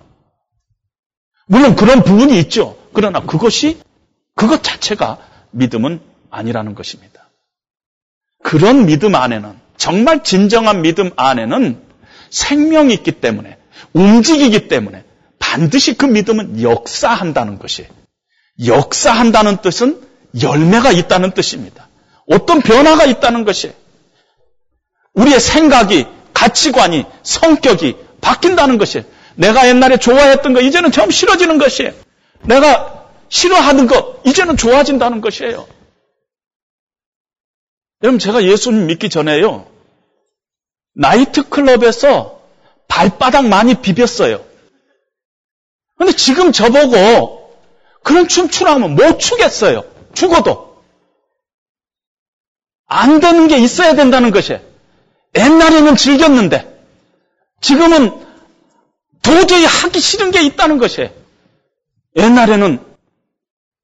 [1.47, 2.77] 물론 그런 부분이 있죠.
[2.93, 3.81] 그러나 그것이
[4.37, 5.19] 그것 자체가
[5.51, 7.29] 믿음은 아니라는 것입니다.
[8.45, 11.90] 그런 믿음 안에는 정말 진정한 믿음 안에는
[12.31, 13.57] 생명이 있기 때문에
[13.93, 15.05] 움직이기 때문에
[15.39, 17.91] 반드시 그 믿음은 역사한다는 것이에요.
[18.65, 20.01] 역사한다는 뜻은
[20.41, 21.89] 열매가 있다는 뜻입니다.
[22.27, 23.75] 어떤 변화가 있다는 것이에요.
[25.15, 29.05] 우리의 생각이, 가치관이, 성격이 바뀐다는 것이에요.
[29.35, 31.93] 내가 옛날에 좋아했던 거 이제는 좀 싫어지는 것이에요.
[32.43, 35.67] 내가 싫어하는 거 이제는 좋아진다는 것이에요.
[38.03, 39.67] 여러분 제가 예수님 믿기 전에요.
[40.95, 42.41] 나이트클럽에서
[42.89, 44.45] 발바닥 많이 비볐어요.
[45.97, 47.59] 근데 지금 저보고
[48.03, 49.85] 그런 춤 추라면 못 추겠어요.
[50.15, 50.83] 죽어도.
[52.87, 54.61] 안 되는 게 있어야 된다는 것이에요.
[55.37, 56.85] 옛날에는 즐겼는데
[57.61, 58.27] 지금은
[59.23, 61.11] 도저히 하기 싫은 게 있다는 것이에요.
[62.17, 62.85] 옛날에는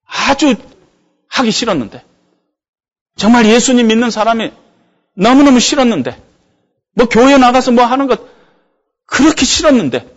[0.07, 0.57] 아주
[1.29, 2.05] 하기 싫었는데
[3.17, 4.53] 정말 예수님 믿는 사람이
[5.15, 6.26] 너무너무 싫었는데
[6.97, 8.21] 뭐 교회 나가서 뭐 하는 것
[9.05, 10.09] 그렇게 싫었는데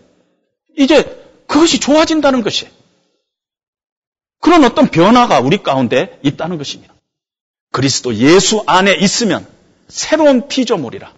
[0.78, 1.04] 이제
[1.46, 2.68] 그것이 좋아진다는 것이
[4.40, 6.94] 그런 어떤 변화가 우리 가운데 있다는 것입니다.
[7.72, 9.46] 그리스도 예수 안에 있으면
[9.90, 11.14] 새로운 피조물이라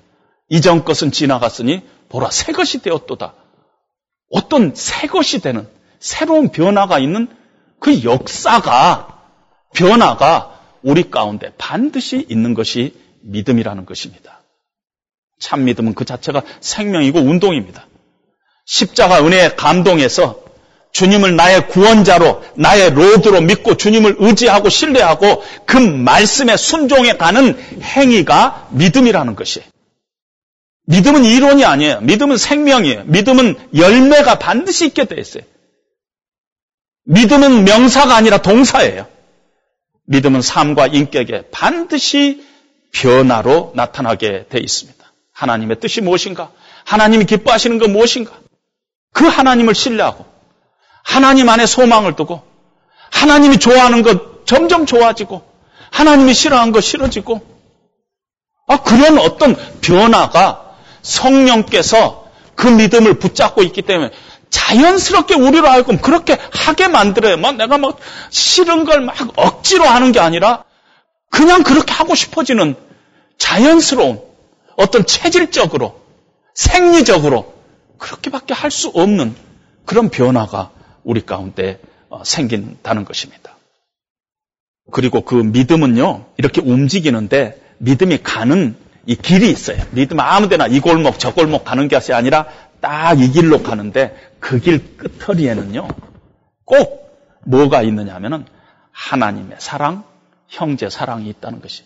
[0.50, 3.36] 이전 것은 지나갔으니 보라 새 것이 되었도다.
[4.32, 5.70] 어떤 새 것이 되는
[6.00, 7.28] 새로운 변화가 있는
[7.80, 9.30] 그 역사가
[9.76, 14.41] 변화가 우리 가운데 반드시 있는 것이 믿음이라는 것입니다.
[15.42, 17.88] 참 믿음은 그 자체가 생명이고 운동입니다.
[18.66, 20.40] 십자가 은혜에 감동해서
[20.94, 29.36] 주님을 나의 구원자로, 나의 로드로 믿고 주님을 의지하고 신뢰하고 그 말씀에 순종해 가는 행위가 믿음이라는
[29.36, 29.68] 것이에요.
[30.86, 32.02] 믿음은 이론이 아니에요.
[32.02, 33.04] 믿음은 생명이에요.
[33.06, 35.44] 믿음은 열매가 반드시 있게 돼 있어요.
[37.06, 39.08] 믿음은 명사가 아니라 동사예요.
[40.06, 42.46] 믿음은 삶과 인격에 반드시
[42.94, 45.01] 변화로 나타나게 돼 있습니다.
[45.42, 46.52] 하나님의 뜻이 무엇인가?
[46.86, 48.32] 하나님이 기뻐하시는 건 무엇인가?
[49.12, 50.24] 그 하나님을 신뢰하고
[51.04, 52.44] 하나님 안에 소망을 두고
[53.10, 55.42] 하나님이 좋아하는 것 점점 좋아지고
[55.90, 57.42] 하나님이 싫어하는 것 싫어지고
[58.68, 64.12] 아 그런 어떤 변화가 성령께서 그 믿음을 붙잡고 있기 때문에
[64.52, 67.38] 자연스럽게 우리로 하여금 그렇게 하게 만들어요.
[67.38, 67.98] 막 내가 막
[68.30, 70.66] 싫은 걸 막 억지로 하는 게 아니라
[71.32, 72.76] 그냥 그렇게 하고 싶어지는
[73.40, 74.31] 자연스러운
[74.82, 76.02] 어떤 체질적으로
[76.54, 77.54] 생리적으로
[77.98, 79.36] 그렇게밖에 할 수 없는
[79.86, 80.72] 그런 변화가
[81.04, 83.56] 우리 가운데 어, 생긴다는 것입니다.
[84.92, 89.82] 그리고 그 믿음은요, 이렇게 움직이는데 믿음이 가는 이 길이 있어요.
[89.92, 92.48] 믿음 아무 데나 이 골목 저 골목 가는 것이 아니라
[92.82, 95.88] 딱 이 길로 가는데 그 길 끝터리에는요,
[96.66, 98.46] 꼭 뭐가 있느냐 하면은
[98.92, 100.04] 하나님의 사랑,
[100.48, 101.84] 형제 사랑이 있다는 것이.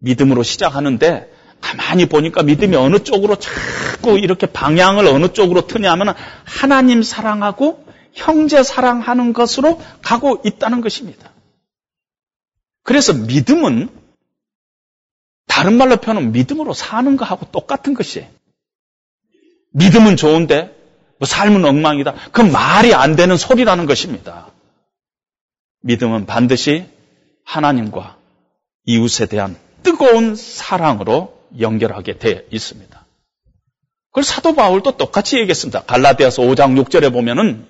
[0.00, 7.02] 믿음으로 시작하는데 가만히 보니까 믿음이 어느 쪽으로 자꾸 이렇게 방향을 어느 쪽으로 트냐 하면 하나님
[7.02, 11.30] 사랑하고 형제 사랑하는 것으로 가고 있다는 것입니다.
[12.82, 13.90] 그래서 믿음은
[15.46, 18.28] 다른 말로 표현하면 믿음으로 사는 것하고 똑같은 것이에요.
[19.72, 20.74] 믿음은 좋은데
[21.18, 22.14] 뭐 삶은 엉망이다.
[22.32, 24.50] 그 말이 안 되는 소리라는 것입니다.
[25.82, 26.86] 믿음은 반드시
[27.44, 28.16] 하나님과
[28.84, 33.06] 이웃에 대한 뜨거운 사랑으로 연결하게 되어 있습니다.
[34.10, 35.84] 그걸 사도 바울도 똑같이 얘기했습니다.
[35.84, 37.66] 갈라디아서 5장 6절에 보면은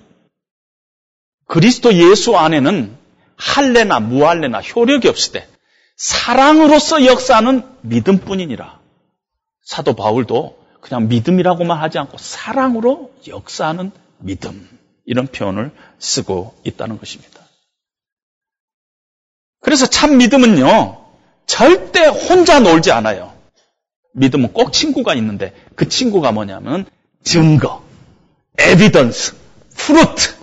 [1.47, 2.97] 그리스도 예수 안에는
[3.37, 5.49] 할례나 무할례나 효력이 때
[5.97, 8.79] 사랑으로서 역사하는 믿음뿐이니라.
[9.65, 14.69] 사도 바울도 그냥 믿음이라고만 하지 않고 사랑으로 역사하는 믿음
[15.05, 17.41] 이런 표현을 쓰고 있다는 것입니다.
[19.61, 21.05] 그래서 참 믿음은요
[21.47, 23.38] 절대 혼자 놀지 않아요.
[24.15, 26.87] 믿음은 꼭 친구가 있는데 그 친구가 뭐냐면
[27.23, 27.83] 증거,
[28.59, 29.37] 에비던스,
[29.77, 30.37] 프루트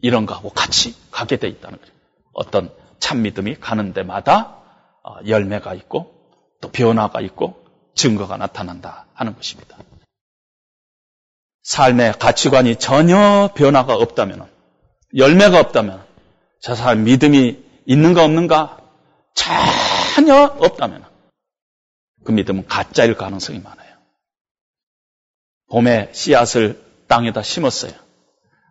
[0.00, 1.92] 이런 거하고 같이 가게 돼 있다는 거죠.
[2.32, 4.56] 어떤 참 믿음이 가는 데마다
[5.02, 6.14] 어, 열매가 있고
[6.60, 9.76] 또 변화가 있고 증거가 나타난다 하는 것입니다.
[11.62, 14.48] 삶의 가치관이 전혀 변화가 없다면
[15.16, 16.04] 열매가 없다면
[16.60, 18.78] 저 사람 믿음이 있는가 없는가
[19.34, 21.07] 전혀 없다면
[22.28, 23.96] 그 믿음은 가짜일 가능성이 많아요.
[25.70, 27.92] 봄에 씨앗을 땅에다 심었어요.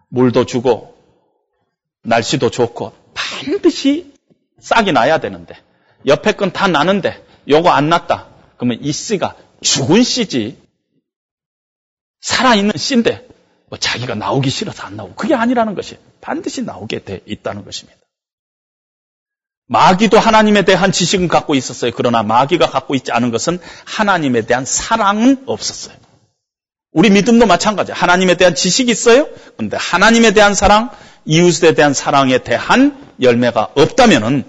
[0.09, 0.95] 물도 주고
[2.03, 4.13] 날씨도 좋고 반드시
[4.59, 5.55] 싹이 나야 되는데
[6.05, 8.27] 옆에 건 다 나는데 요거 안 났다.
[8.57, 10.61] 그러면 이 씨가 죽은 씨지
[12.21, 13.27] 살아있는 씨인데
[13.69, 17.99] 뭐 자기가 나오기 싫어서 안 나오고 그게 아니라는 것이 반드시 나오게 돼 있다는 것입니다.
[19.67, 21.91] 마귀도 하나님에 대한 지식은 갖고 있었어요.
[21.95, 25.95] 그러나 마귀가 갖고 있지 않은 것은 하나님에 대한 사랑은 없었어요.
[26.91, 27.95] 우리 믿음도 마찬가지예요.
[27.95, 29.27] 하나님에 대한 지식이 있어요.
[29.57, 30.89] 그런데 하나님에 대한 사랑,
[31.25, 34.45] 이웃에 대한 사랑에 대한 열매가 없다면은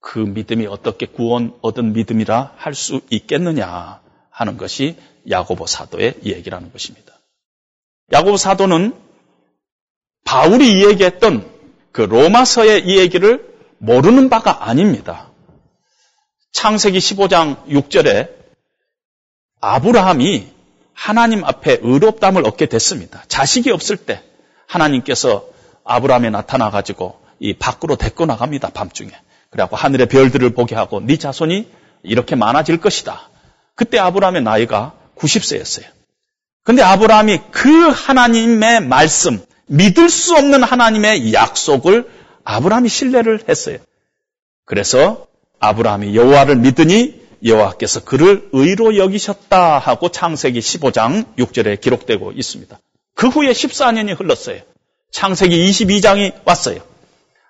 [0.00, 4.96] 그 믿음이 어떻게 구원 얻은 믿음이라 할 수 있겠느냐 하는 것이
[5.28, 7.12] 야고보 사도의 얘기라는 것입니다.
[8.12, 8.94] 야고보 사도는
[10.24, 11.50] 바울이 이야기했던
[11.90, 13.47] 그 로마서의 이 얘기를
[13.78, 15.28] 모르는 바가 아닙니다.
[16.52, 18.30] 창세기 15장 6절에
[19.60, 20.48] 아브라함이
[20.92, 23.22] 하나님 앞에 의롭담을 얻게 됐습니다.
[23.28, 24.22] 자식이 없을 때
[24.66, 25.46] 하나님께서
[25.84, 28.70] 아브라함에 나타나 가지고 이 밖으로 데리고 나갑니다.
[28.70, 29.10] 밤중에.
[29.50, 31.70] 그래갖고 하늘의 별들을 보게 하고 네 자손이
[32.02, 33.30] 이렇게 많아질 것이다.
[33.74, 35.84] 그때 아브라함의 나이가 90세였어요.
[36.64, 42.10] 근데 아브라함이 그 하나님의 말씀, 믿을 수 없는 하나님의 약속을
[42.48, 43.76] 아브라함이 신뢰를 했어요.
[44.64, 45.26] 그래서
[45.60, 52.78] 아브라함이 여호와를 믿으니 여호와께서 그를 의로 여기셨다 하고 창세기 15장 6절에 기록되고 있습니다.
[53.14, 54.62] 그 후에 14년이 흘렀어요.
[55.10, 56.80] 창세기 22장이 왔어요.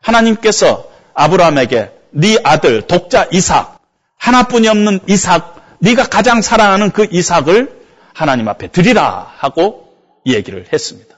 [0.02, 3.78] 하나님께서 아브라함에게 네 아들 독자 이삭
[4.16, 7.82] 하나뿐이 없는 이삭 네가 가장 사랑하는 그 이삭을
[8.14, 9.94] 하나님 앞에 드리라 하고
[10.26, 11.16] 얘기를 했습니다.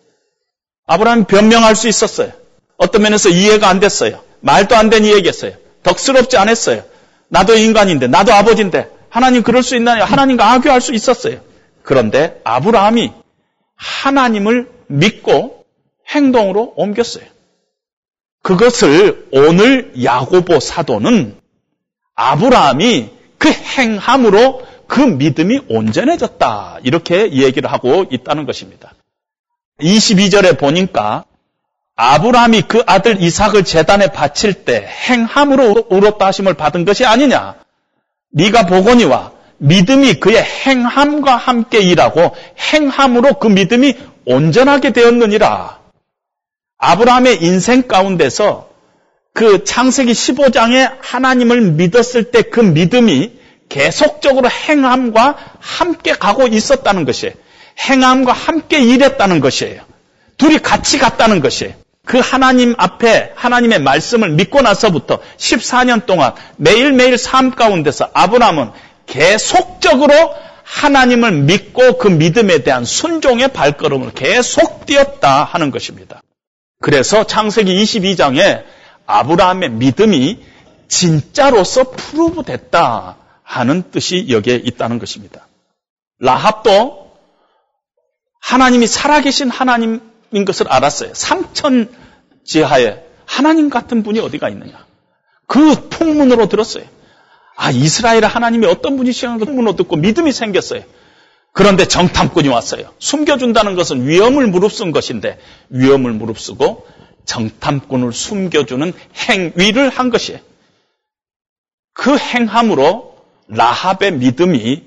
[0.87, 2.40] 아브라함이 변명할 수 있었어요.
[2.81, 4.23] 어떤 면에서 이해가 안 됐어요.
[4.41, 5.53] 말도 안 되는 얘기했어요.
[5.83, 6.83] 덕스럽지 않았어요.
[7.29, 10.05] 나도 인간인데, 나도 아버지인데, 하나님 그럴 수 있나요?
[10.05, 11.41] 하나님과 악교할 수 있었어요.
[11.83, 13.13] 그런데 아브라함이
[13.77, 15.67] 하나님을 믿고
[16.09, 17.25] 행동으로 옮겼어요.
[18.43, 21.37] 그것을 오늘 야고보 사도는
[22.15, 26.79] 아브라함이 그 행함으로 그 믿음이 온전해졌다.
[26.83, 28.95] 이렇게 얘기를 하고 있다는 것입니다.
[29.81, 31.25] 22절에 보니까
[32.03, 37.57] 아브라함이 그 아들 이삭을 재단에 바칠 때 행함으로 울었다 하심을 받은 것이 아니냐.
[38.33, 42.35] 네가 보거니와 믿음이 그의 행함과 함께 일하고
[42.73, 45.79] 행함으로 그 믿음이 온전하게 되었느니라.
[46.79, 48.71] 아브라함의 인생 가운데서
[49.35, 53.33] 그 창세기 15장에 하나님을 믿었을 때 그 믿음이
[53.69, 57.35] 계속적으로 행함과 함께 가고 있었다는 것이에요.
[57.79, 59.83] 행함과 함께 일했다는 것이에요.
[60.39, 61.75] 둘이 같이 갔다는 것이에요.
[62.07, 68.71] 그 하나님 앞에 하나님의 말씀을 믿고 나서부터 14년 동안 매일매일 삶 가운데서 아브라함은
[69.07, 70.15] 계속적으로
[70.65, 76.23] 하나님을 믿고 그 믿음에 대한 순종의 발걸음을 계속 뛰었다 하는 것입니다.
[76.81, 78.65] 그래서 창세기 22장에
[79.07, 80.39] 아브라함의 믿음이
[80.89, 85.47] 진짜로서 prove 됐다 하는 뜻이 여기에 있다는 것입니다.
[86.19, 87.11] 라합도
[88.41, 91.13] 하나님이 살아계신 하나님 인 것을 알았어요.
[91.15, 91.93] 상천
[92.45, 94.87] 지하에 하나님 같은 분이 어디가 있느냐.
[95.47, 96.85] 그 풍문으로 들었어요.
[97.57, 100.83] 아, 이스라엘 하나님이 어떤 분이시라는 그 풍문으로 듣고 믿음이 생겼어요.
[101.53, 102.93] 그런데 정탐꾼이 왔어요.
[102.99, 105.39] 숨겨준다는 것은 위험을 무릅쓴 것인데
[105.69, 106.87] 위험을 무릅쓰고
[107.25, 108.93] 정탐꾼을 숨겨주는
[109.29, 110.41] 행위를 한 것이에요.
[111.93, 113.17] 그 행함으로
[113.49, 114.85] 라합의 믿음이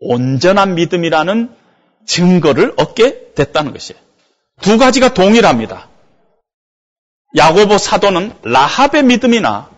[0.00, 1.50] 온전한 믿음이라는
[2.06, 4.00] 증거를 얻게 됐다는 것이에요.
[4.60, 5.88] 두 가지가 동일합니다.
[7.36, 9.70] 야고보 사도는 라합의 믿음이나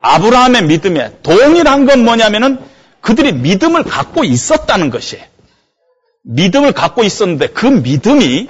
[0.00, 2.58] 아브라함의 믿음에 동일한 건 뭐냐면은
[3.00, 5.24] 그들이 믿음을 갖고 있었다는 것이에요.
[6.24, 8.48] 믿음을 갖고 있었는데 그 믿음이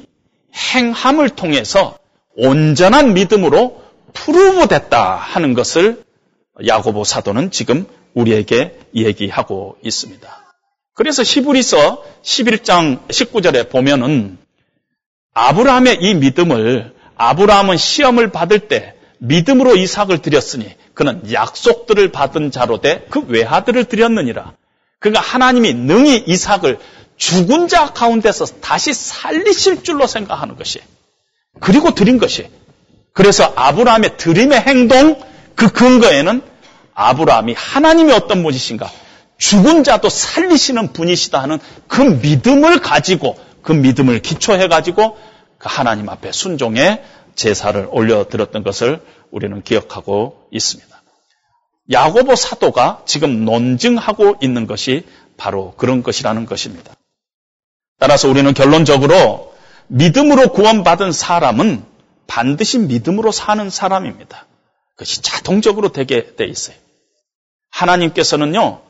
[0.74, 1.98] 행함을 통해서
[2.36, 6.02] 온전한 믿음으로 프루브됐다 하는 것을
[6.66, 10.28] 야고보 사도는 지금 우리에게 얘기하고 있습니다.
[10.94, 14.38] 그래서 히브리서 11장 19절에 보면은
[15.34, 23.24] 아브라함의 이 믿음을 아브라함은 시험을 받을 때 믿음으로 이삭을 드렸으니 그는 약속들을 받은 자로 돼그
[23.28, 24.54] 외아들을 드렸느니라.
[25.00, 26.78] 그가 하나님이 능히 이삭을
[27.16, 30.80] 죽은 자 가운데서 다시 살리실 줄로 생각하는 것이.
[31.60, 32.48] 그리고 드린 것이.
[33.12, 35.20] 그래서 아브라함의 드림의 행동
[35.54, 36.42] 그 근거에는
[36.94, 38.90] 아브라함이 하나님이 어떤 분이신가?
[39.38, 43.38] 죽은 자도 살리시는 분이시다 하는 그 믿음을 가지고
[43.68, 45.18] 그 믿음을 기초해 가지고
[45.58, 47.04] 그 하나님 앞에 순종의
[47.34, 51.02] 제사를 올려 드렸던 것을 우리는 기억하고 있습니다.
[51.92, 55.04] 야고보 사도가 지금 논증하고 있는 것이
[55.36, 56.94] 바로 그런 것이라는 것입니다.
[57.98, 59.54] 따라서 우리는 결론적으로
[59.88, 61.84] 믿음으로 구원받은 사람은
[62.26, 64.46] 반드시 믿음으로 사는 사람입니다.
[64.92, 66.76] 그것이 자동적으로 되게 돼 있어요.
[67.68, 68.80] 하나님께서는요,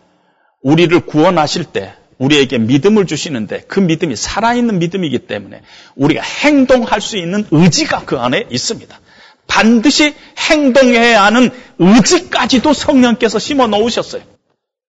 [0.63, 5.63] 우리를 구원하실 때 우리에게 믿음을 주시는데 그 믿음이 살아있는 믿음이기 때문에
[5.95, 9.01] 우리가 행동할 수 있는 의지가 그 안에 있습니다.
[9.47, 14.23] 반드시 행동해야 하는 의지까지도 성령께서 심어 놓으셨어요.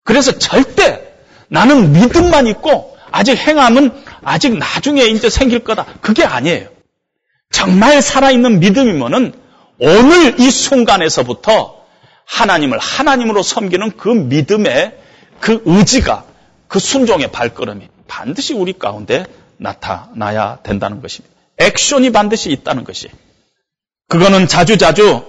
[0.03, 1.01] 그래서 절대
[1.49, 3.91] 나는 믿음만 있고 아직 행함은
[4.23, 5.85] 아직 나중에 이제 생길 거다.
[6.01, 6.69] 그게 아니에요.
[7.51, 9.33] 정말 살아있는 믿음이면은
[9.79, 11.85] 오늘 이 순간에서부터
[12.25, 14.97] 하나님을 하나님으로 섬기는 그 믿음의
[15.39, 16.24] 그 의지가
[16.75, 21.33] 그 순종의 발걸음이 반드시 우리 가운데 나타나야 된다는 것입니다.
[21.55, 23.09] 액션이 반드시 있다는 것이.
[24.09, 25.23] 그거는 자주자주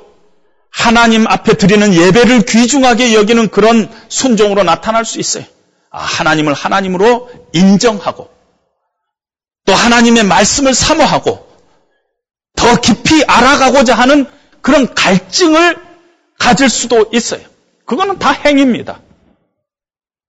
[0.73, 5.45] 하나님 앞에 드리는 예배를 귀중하게 여기는 그런 순종으로 나타날 수 있어요.
[5.91, 8.29] 아, 하나님을 하나님으로 인정하고
[9.67, 11.47] 또 하나님의 말씀을 사모하고
[12.57, 14.29] 더 깊이 알아가고자 하는
[14.63, 15.81] 그런 갈증을
[16.41, 17.43] 가질 수도 있어요.
[17.85, 19.01] 그거는 다 행입니다.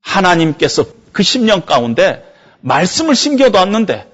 [0.02, 2.24] 하나님께서 그 10년 가운데
[2.62, 4.08] 말씀을 심겨뒀는데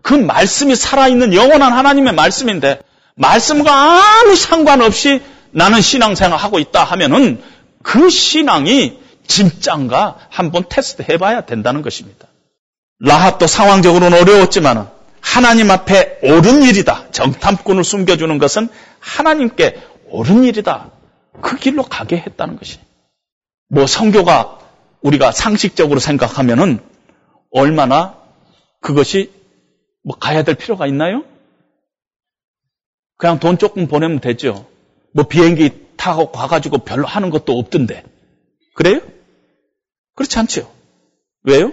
[0.00, 2.80] 그 말씀이 살아있는 영원한 하나님의 말씀인데
[3.14, 7.42] 말씀과 아무 상관없이 나는 신앙생활 하고 있다 하면은
[7.82, 12.26] 그 신앙이 진짠가 한번 테스트 해봐야 된다는 것입니다.
[13.00, 14.88] 라합도 상황적으로는 어려웠지만
[15.20, 17.10] 하나님 앞에 옳은 일이다.
[17.10, 19.78] 정탐꾼을 숨겨주는 것은 하나님께
[20.08, 20.88] 옳은 일이다.
[21.42, 22.78] 그 길로 가게 했다는 것이.
[23.68, 24.55] 뭐 성교가
[25.06, 26.80] 우리가 상식적으로 생각하면은
[27.52, 28.20] 얼마나
[28.80, 29.32] 그것이
[30.02, 31.24] 뭐 가야 될 필요가 있나요?
[33.16, 34.66] 그냥 돈 조금 보내면 되죠.
[35.14, 38.02] 뭐 비행기 타고 가가지고 별로 하는 것도 없던데.
[38.74, 39.00] 그래요?
[40.16, 40.72] 그렇지 않죠.
[41.44, 41.72] 왜요?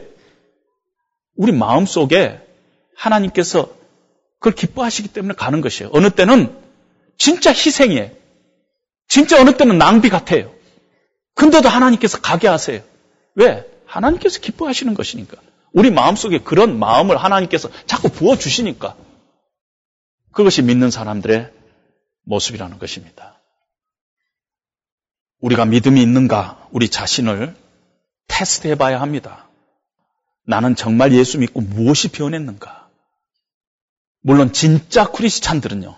[1.35, 2.39] 우리 마음 속에
[2.95, 3.67] 하나님께서
[4.37, 5.89] 그걸 기뻐하시기 때문에 가는 것이에요.
[5.91, 6.55] 어느 때는
[7.17, 8.11] 진짜 희생이에요.
[9.07, 10.53] 진짜 어느 때는 낭비 같아요.
[11.33, 12.92] 근데도 하나님께서 가게 하세요.
[13.35, 13.69] 왜?
[13.85, 15.37] 하나님께서 기뻐하시는 것이니까.
[15.73, 18.95] 우리 마음속에 그런 마음을 하나님께서 자꾸 부어주시니까.
[20.31, 21.51] 그것이 믿는 사람들의
[22.25, 23.39] 모습이라는 것입니다.
[25.39, 27.55] 우리가 믿음이 있는가, 우리 자신을
[28.27, 29.49] 테스트 해 봐야 합니다.
[30.45, 32.89] 나는 정말 예수 믿고 무엇이 변했는가?
[34.21, 35.95] 물론 진짜 크리스찬들은요,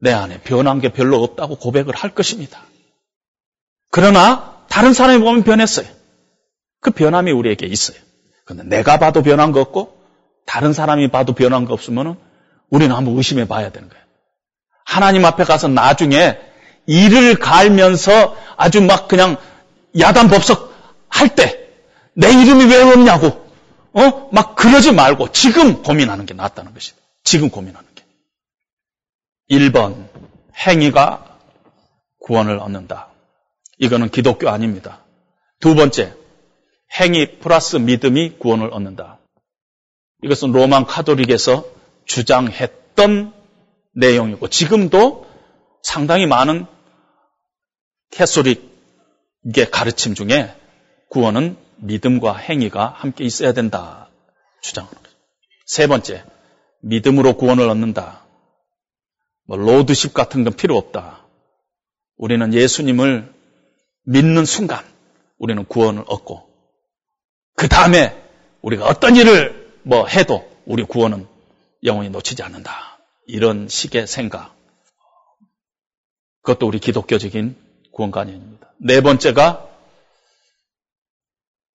[0.00, 2.64] 내 안에 변한 게 별로 없다고 고백을 할 것입니다.
[3.90, 5.86] 그러나 다른 사람이 보면 변했어요.
[6.80, 7.98] 그 변함이 우리에게 있어요.
[8.44, 9.96] 근데 내가 봐도 변한 거 없고
[10.46, 12.18] 다른 사람이 봐도 변한 거 없으면
[12.70, 14.04] 우리는 한번 의심해 봐야 되는 거예요.
[14.84, 16.38] 하나님 앞에 가서 나중에
[16.86, 19.36] 이를 갈면서 아주 막 그냥
[19.98, 20.74] 야단 법석
[21.08, 21.60] 할 때
[22.14, 23.48] 내 이름이 왜 없냐고
[23.92, 24.28] 어?
[24.32, 26.96] 막 그러지 말고 지금 고민하는 게 낫다는 것이다.
[27.24, 28.04] 지금 고민하는 게.
[29.50, 30.06] 1번
[30.56, 31.38] 행위가
[32.20, 33.08] 구원을 얻는다.
[33.78, 35.00] 이거는 기독교 아닙니다.
[35.58, 36.14] 두 번째
[36.98, 39.20] 행위 플러스 믿음이 구원을 얻는다.
[40.22, 41.64] 이것은 로만 카톨릭에서
[42.04, 43.32] 주장했던
[43.94, 45.26] 내용이고 지금도
[45.82, 46.66] 상당히 많은
[48.10, 50.54] 캐소릭의 가르침 중에
[51.08, 54.10] 구원은 믿음과 행위가 함께 있어야 된다
[54.60, 55.16] 주장하는 거죠.
[55.66, 56.24] 세 번째,
[56.82, 58.24] 믿음으로 구원을 얻는다.
[59.46, 61.26] 뭐 로드십 같은 건 필요 없다.
[62.16, 63.32] 우리는 예수님을
[64.04, 64.84] 믿는 순간
[65.38, 66.49] 우리는 구원을 얻고
[67.54, 68.16] 그 다음에
[68.62, 71.26] 우리가 어떤 일을 뭐 해도 우리 구원은
[71.84, 72.98] 영원히 놓치지 않는다.
[73.26, 74.54] 이런 식의 생각.
[76.42, 77.56] 그것도 우리 기독교적인
[77.92, 78.72] 구원관념입니다.
[78.78, 79.68] 네 번째가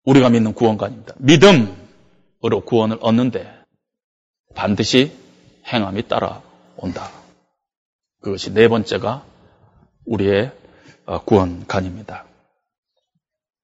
[0.05, 1.15] 우리가 믿는 구원관입니다.
[1.17, 3.51] 믿음으로 구원을 얻는데
[4.55, 5.11] 반드시
[5.65, 7.11] 행함이 따라온다.
[8.21, 9.25] 그것이 네 번째가
[10.05, 10.51] 우리의
[11.05, 12.25] 어, 구원관입니다.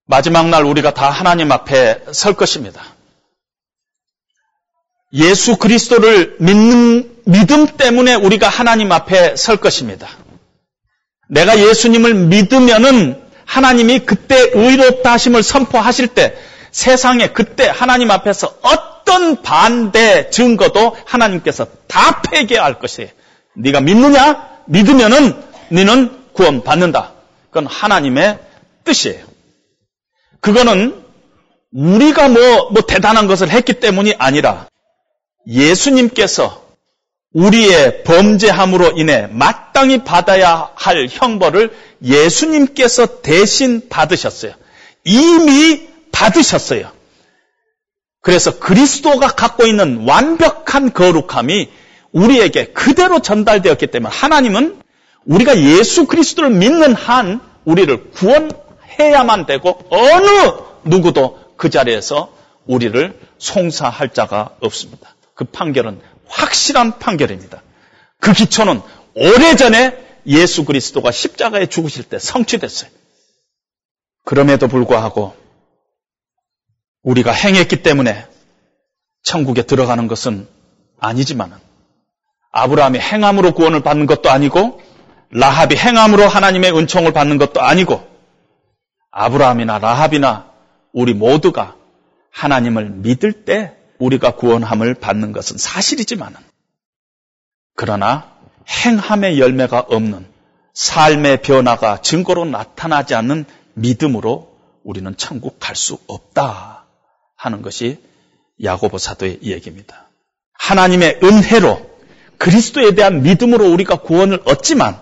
[0.08, 2.82] 마지막 날 우리가 다 하나님 앞에 설 것입니다.
[5.14, 10.08] 예수 그리스도를 믿는 믿음 때문에 우리가 하나님 앞에 설 것입니다.
[11.30, 16.36] 내가 예수님을 믿으면은 하나님이 그때 의롭다 하심을 선포하실 때
[16.72, 23.10] 세상에 그때 하나님 앞에서 어떤 반대 증거도 하나님께서 다 폐기할 것이에요.
[23.56, 24.50] 네가 믿느냐?
[24.68, 27.12] 믿으면은 너는 구원 받는다.
[27.50, 28.40] 그건 하나님의
[28.86, 29.31] 뜻이에요.
[30.42, 31.02] 그거는
[31.72, 34.68] 우리가 뭐, 뭐 대단한 것을 했기 때문이 아니라
[35.48, 36.62] 예수님께서
[37.34, 41.74] 우리의 범죄함으로 인해 마땅히 받아야 할 형벌을
[42.04, 44.54] 예수님께서 대신 받으셨어요.
[45.06, 46.92] 이미 받으셨어요.
[48.22, 51.70] 그래서 그리스도가 갖고 있는 완벽한 거룩함이
[52.12, 54.82] 우리에게 그대로 전달되었기 때문에 하나님은
[55.26, 58.52] 우리가 예수 그리스도를 믿는 한 우리를 구원
[59.00, 60.52] 해야만 되고 어느
[60.84, 62.34] 누구도 그 자리에서
[62.66, 65.16] 우리를 송사할 자가 없습니다.
[65.34, 67.62] 그 판결은 확실한 판결입니다.
[68.20, 68.82] 그 기초는
[69.16, 72.90] 오래전에 예수 그리스도가 십자가에 죽으실 때 성취됐어요.
[74.24, 75.36] 그럼에도 불구하고
[77.04, 78.28] 우리가 행했기 때문에
[79.24, 80.48] 천국에 들어가는 것은
[81.00, 81.58] 아니지만은
[82.52, 84.82] 아브라함이 행함으로 구원을 받는 것도 아니고
[85.32, 88.11] 라합이 행함으로 하나님의 은총을 받는 것도 아니고
[89.12, 90.52] 아브라함이나 라합이나
[90.94, 91.76] 우리 모두가
[92.32, 96.38] 하나님을 믿을 때 우리가 구원함을 받는 것은 사실이지만은
[97.76, 98.32] 그러나
[98.68, 100.26] 행함의 열매가 없는
[100.74, 104.52] 삶의 변화가 증거로 나타나지 않는 믿음으로
[104.84, 106.86] 우리는 천국 갈 수 없다
[107.36, 108.00] 하는 것이
[108.64, 110.10] 야고보 사도의 얘기입니다.
[110.54, 111.90] 하나님의 은혜로
[112.38, 115.00] 그리스도에 대한 믿음으로 우리가 구원을 얻지만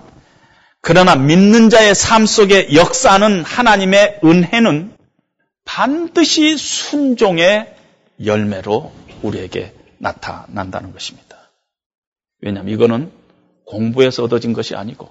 [0.82, 4.94] 그러나 믿는 자의 삶 속에 역사하는 하나님의 은혜는
[5.66, 7.76] 반드시 순종의
[8.24, 11.52] 열매로 우리에게 나타난다는 것입니다.
[12.42, 13.12] 왜냐하면 이거는
[13.66, 15.10] 공부해서 얻어진 것이 아니고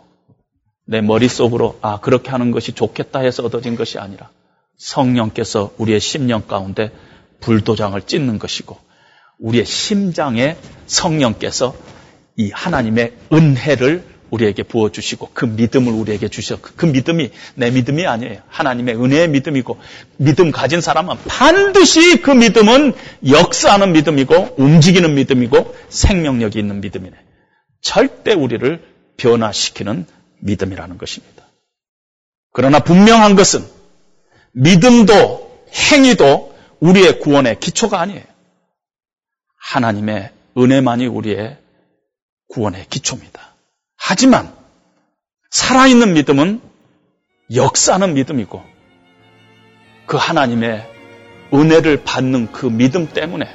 [0.87, 4.31] 내 머릿속으로 아 그렇게 하는 것이 좋겠다 해서 얻어진 것이 아니라
[4.79, 6.91] 성령께서 우리의 심령 가운데
[7.41, 8.77] 불도장을 찢는 것이고
[9.39, 10.57] 우리의 심장에
[10.87, 11.75] 성령께서
[12.37, 16.59] 이 하나님의 은혜를 우리에게 부어주시고 그 믿음을 우리에게 주셔.
[16.61, 18.43] 그 믿음이 내 믿음이 아니에요.
[18.49, 19.79] 하나님의 은혜의 믿음이고
[20.17, 22.95] 믿음 가진 사람은 반드시 그 믿음은
[23.29, 27.17] 역사하는 믿음이고 움직이는 믿음이고 생명력이 있는 믿음이네.
[27.81, 28.83] 절대 우리를
[29.17, 30.07] 변화시키는
[30.41, 31.45] 믿음이라는 것입니다.
[32.53, 33.65] 그러나 분명한 것은
[34.53, 35.49] 믿음도
[35.93, 38.23] 행위도 우리의 구원의 기초가 아니에요.
[39.57, 41.59] 하나님의 은혜만이 우리의
[42.49, 43.48] 구원의 기초입니다.
[43.99, 44.55] 하지만
[45.51, 46.61] 살아있는 믿음은
[47.55, 48.63] 역사하는 믿음이고
[50.07, 50.87] 그 하나님의
[51.53, 53.47] 은혜를 받는 그 믿음 때문에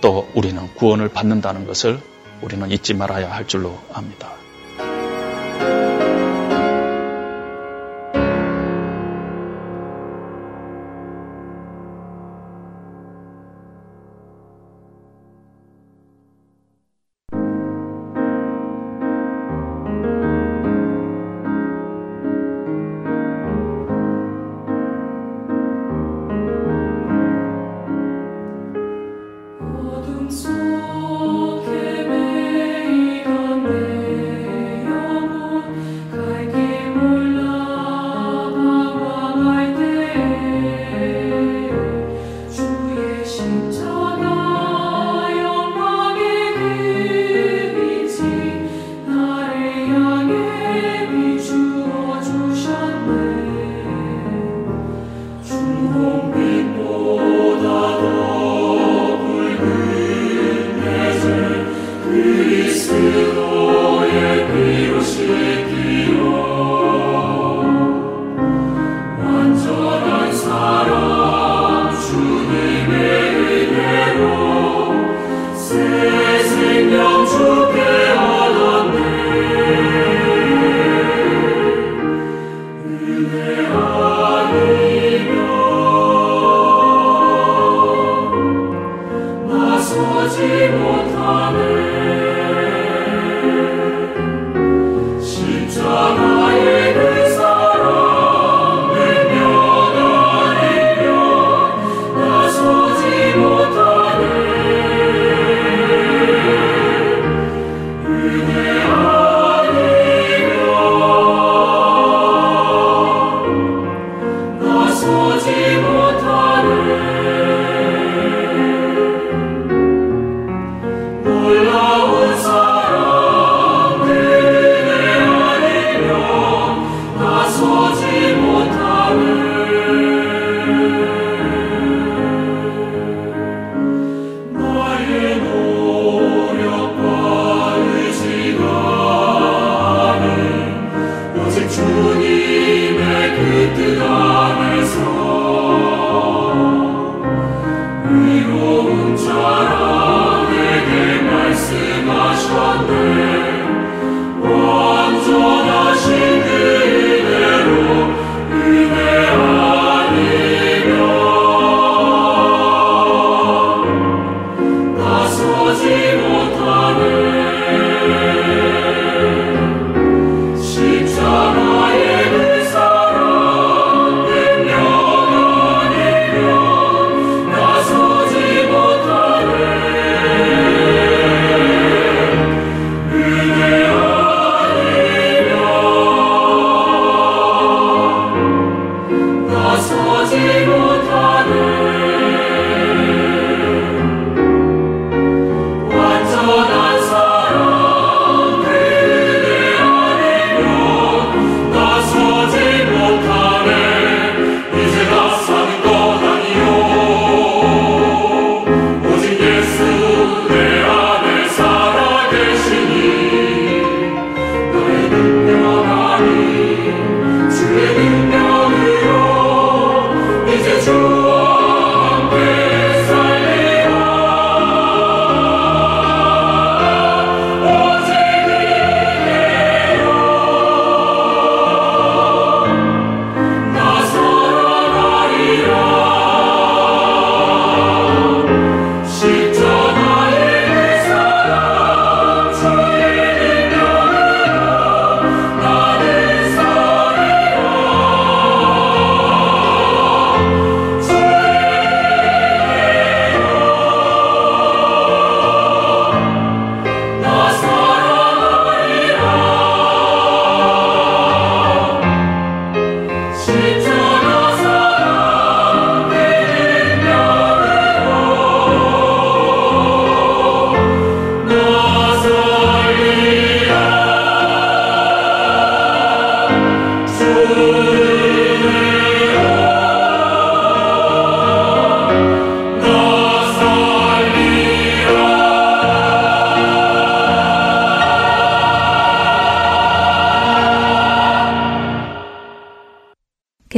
[0.00, 1.98] 또 우리는 구원을 받는다는 것을
[2.42, 4.32] 우리는 잊지 말아야 할 줄로 압니다.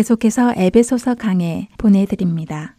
[0.06, 2.76] 계속해서 에베소서 강해 보내드립니다.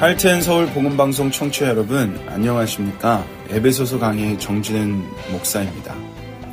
[0.00, 5.94] 할텐 서울 복음방송 청취자 여러분 안녕하십니까 에베소서 강의 정진은 목사입니다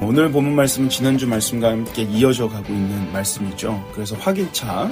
[0.02, 4.90] 오늘 본문 말씀은 지난주 말씀과 함께 이어져 가고 있는 말씀이죠 그래서 확인차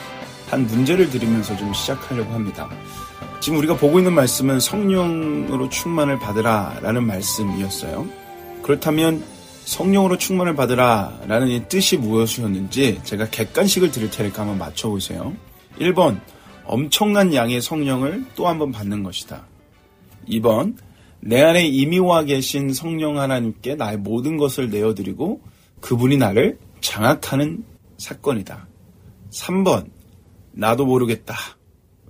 [0.49, 2.69] 한 문제를 드리면서 좀 시작하려고 합니다
[3.39, 8.18] 지금 우리가 보고 있는 말씀은 성령으로 충만을 받으라 라는 말씀이었어요.
[8.69, 9.25] 그렇다면
[9.65, 15.35] 성령으로 충만을 받으라 라는 이 뜻이 무엇이었는지 제가 객관식을 드릴 테니까 한번 맞춰보세요.
[15.79, 16.21] 1번,
[16.65, 19.47] 엄청난 양의 성령을 또 한번 받는 것이다.
[20.27, 20.77] 2번,
[21.19, 25.41] 내 안에 이미 와 계신 성령 하나님께 나의 모든 것을 내어드리고
[25.81, 27.63] 그분이 나를 장악하는
[27.97, 28.67] 사건이다.
[29.31, 29.89] 3번,
[30.51, 31.33] 나도 모르겠다.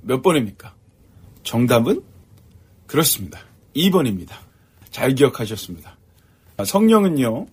[0.02, 0.76] 몇 번입니까?
[1.44, 2.04] 정답은
[2.86, 3.40] 그렇습니다.
[3.78, 4.34] 2번입니다.
[4.92, 5.99] 잘 기억하셨습니다.
[6.66, 7.46] 성령은요,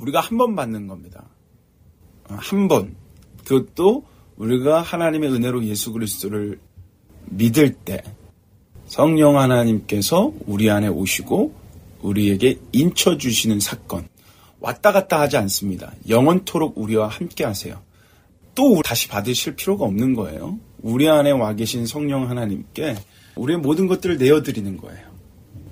[0.00, 1.24] 우리가 한 번 받는 겁니다.
[2.28, 2.94] 한 번.
[3.44, 4.04] 그것도
[4.36, 6.58] 우리가 하나님의 은혜로 예수 그리스도를
[7.26, 8.02] 믿을 때
[8.86, 11.54] 성령 하나님께서 우리 안에 오시고
[12.02, 14.08] 우리에게 인쳐 주시는 사건.
[14.60, 15.92] 왔다 갔다 하지 않습니다.
[16.08, 17.80] 영원토록 우리와 함께 하세요.
[18.54, 20.58] 또 다시 받으실 필요가 없는 거예요.
[20.80, 22.96] 우리 안에 와 계신 성령 하나님께
[23.36, 25.06] 우리의 모든 것들을 내어드리는 거예요.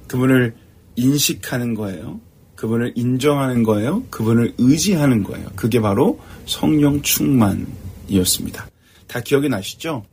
[0.08, 0.54] 그분을
[0.96, 2.20] 인식하는 거예요.
[2.62, 4.04] 그분을 인정하는 거예요.
[4.08, 5.48] 그분을 의지하는 거예요.
[5.56, 8.68] 그게 바로 성령 충만이었습니다.
[9.08, 10.04] 다 기억이 나시죠?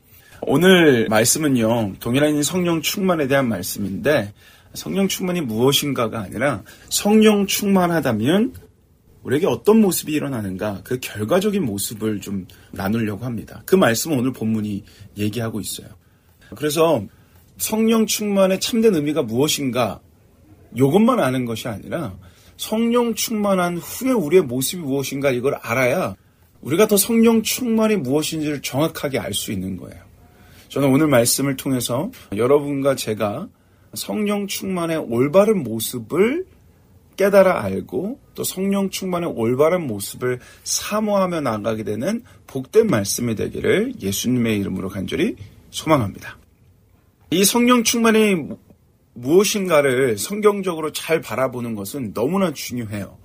[0.41, 4.33] 오늘 말씀은요, 동일한 성령 충만에 대한 말씀인데,
[4.73, 8.53] 성령 충만이 무엇인가가 아니라, 성령 충만하다면,
[9.21, 13.61] 우리에게 어떤 모습이 일어나는가, 그 결과적인 모습을 좀 나누려고 합니다.
[13.67, 14.83] 그 말씀은 오늘 본문이
[15.17, 15.87] 얘기하고 있어요.
[16.55, 17.03] 그래서
[17.57, 19.99] 성령 충만의 참된 의미가 무엇인가
[20.75, 22.15] 이것만 아는 것이 아니라
[22.59, 26.13] 성령 충만한 후에 우리의 모습이 무엇인가 이걸 알아야
[26.59, 30.03] 우리가 더 성령 충만이 무엇인지를 정확하게 알 수 있는 거예요.
[30.67, 33.47] 저는 오늘 말씀을 통해서 여러분과 제가
[33.93, 36.45] 성령 충만의 올바른 모습을
[37.15, 44.89] 깨달아 알고 또 성령 충만의 올바른 모습을 사모하며 나가게 되는 복된 말씀이 되기를 예수님의 이름으로
[44.89, 45.37] 간절히
[45.71, 46.37] 소망합니다.
[47.31, 48.49] 이 성령 충만이
[49.21, 53.17] 무엇인가를 성경적으로 잘 바라보는 것은 너무나 중요해요.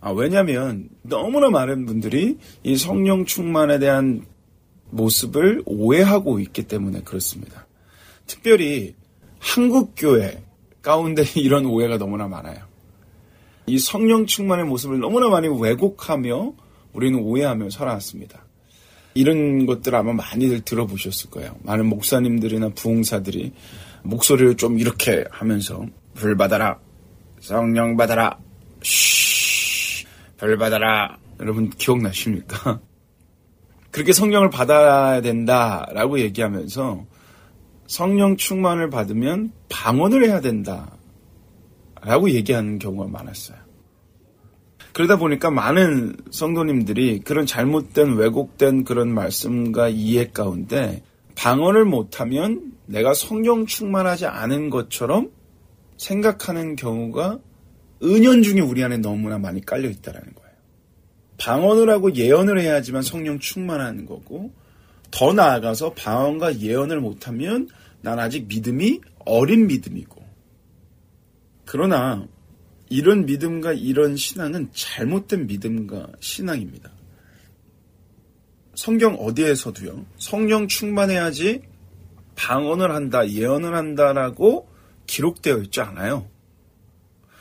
[0.00, 4.26] 아, 왜냐하면 너무나 많은 분들이 이 성령 충만에 대한
[4.90, 7.66] 모습을 오해하고 있기 때문에 그렇습니다.
[8.26, 8.94] 특별히
[9.38, 10.42] 한국 교회
[10.80, 12.72] 가운데 이런 오해가 너무나 많아요.
[13.66, 16.52] 이 성령 충만의 모습을 너무나 많이 왜곡하며
[16.92, 18.44] 우리는 오해하며 살아왔습니다.
[19.14, 21.56] 이런 것들 아마 많이들 들어보셨을 거예요.
[21.62, 23.52] 많은 목사님들이나 부흥사들이
[24.02, 25.84] 목소리를 좀 이렇게 하면서
[26.14, 26.78] 불 받아라,
[27.40, 28.38] 성령 받아라,
[28.82, 31.18] 쉬, 불 받아라.
[31.40, 32.80] 여러분 기억나십니까?
[33.90, 37.04] 그렇게 성령을 받아야 된다라고 얘기하면서
[37.86, 43.58] 성령 충만을 받으면 방언을 해야 된다라고 얘기하는 경우가 많았어요.
[44.92, 51.02] 그러다 보니까 많은 성도님들이 그런 잘못된 왜곡된 그런 말씀과 이해 가운데
[51.34, 55.30] 방언을 못하면 내가 성령 충만하지 않은 것처럼
[55.96, 57.38] 생각하는 경우가
[58.02, 60.52] 은연중에 우리 안에 너무나 많이 깔려 있다는 거예요.
[61.38, 64.52] 방언을 하고 예언을 해야지만 성령 충만한 거고
[65.10, 67.68] 더 나아가서 방언과 예언을 못하면
[68.00, 70.22] 난 아직 믿음이 어린 믿음이고
[71.64, 72.26] 그러나
[72.88, 76.90] 이런 믿음과 이런 신앙은 잘못된 믿음과 신앙입니다.
[78.82, 81.62] 성경 어디에서도요, 성령 충만해야지
[82.34, 84.68] 방언을 한다, 예언을 한다라고
[85.06, 86.26] 기록되어 있지 않아요.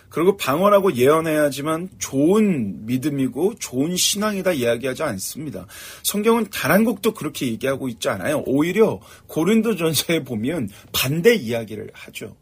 [0.10, 5.66] 그리고 방언하고 예언해야지만 좋은 믿음이고 좋은 신앙이다 이야기하지 않습니다.
[6.04, 8.44] 성경은 단 한 곡도 그렇게 얘기하고 있지 않아요.
[8.46, 12.36] 오히려 고린도 전서에 보면 반대 이야기를 하죠.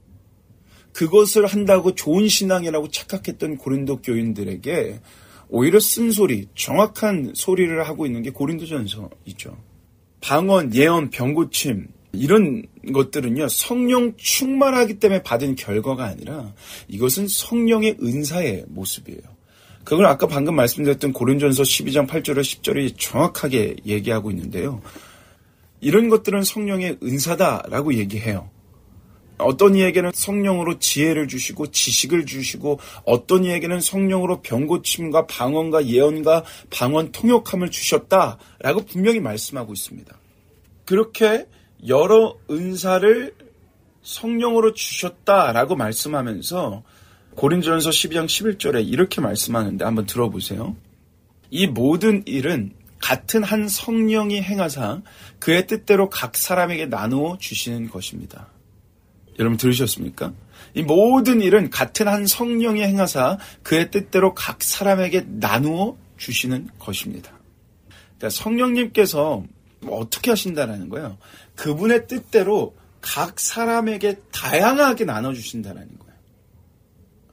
[0.92, 5.00] 그것을 한다고 좋은 신앙이라고 착각했던 고린도 교인들에게
[5.50, 9.58] 오히려 쓴소리, 정확한 소리를 하고 있는 게 고린도전서이죠.
[10.22, 16.54] 방언, 예언, 병고침 이런 것들은요 성령 충만하기 때문에 받은 결과가 아니라
[16.88, 19.22] 이것은 성령의 은사의 모습이에요.
[19.84, 24.82] 그걸 아까 방금 말씀드렸던 고린전서 12장 8절에 10절이 정확하게 얘기하고 있는데요.
[25.82, 28.50] 이런 것들은 성령의 은사다라고 얘기해요.
[29.40, 37.72] 어떤 이에게는 성령으로 지혜를 주시고 지식을 주시고 어떤 이에게는 성령으로 병고침과 방언과 예언과 방언 통역함을
[37.72, 40.18] 주셨다라고 분명히 말씀하고 있습니다.
[40.86, 41.48] 그렇게
[41.88, 43.34] 여러 은사를
[44.02, 46.84] 성령으로 주셨다라고 말씀하면서
[47.36, 50.76] 고린전서 12장 11절에 이렇게 말씀하는데 한번 들어보세요.
[51.52, 55.02] 이 모든 일은 같은 한 성령이 행하사
[55.40, 58.48] 그의 뜻대로 각 사람에게 나누어 주시는 것입니다.
[59.40, 60.34] 여러분 들으셨습니까?
[60.74, 67.32] 이 모든 일은 같은 한 성령이 행하사 그의 뜻대로 각 사람에게 나누어 주시는 것입니다.
[68.18, 69.44] 그러니까 성령님께서
[69.82, 71.18] 뭐 어떻게 하신다라는 거예요.
[71.56, 76.14] 그분의 뜻대로 각 사람에게 다양하게 나눠주신다라는 거예요.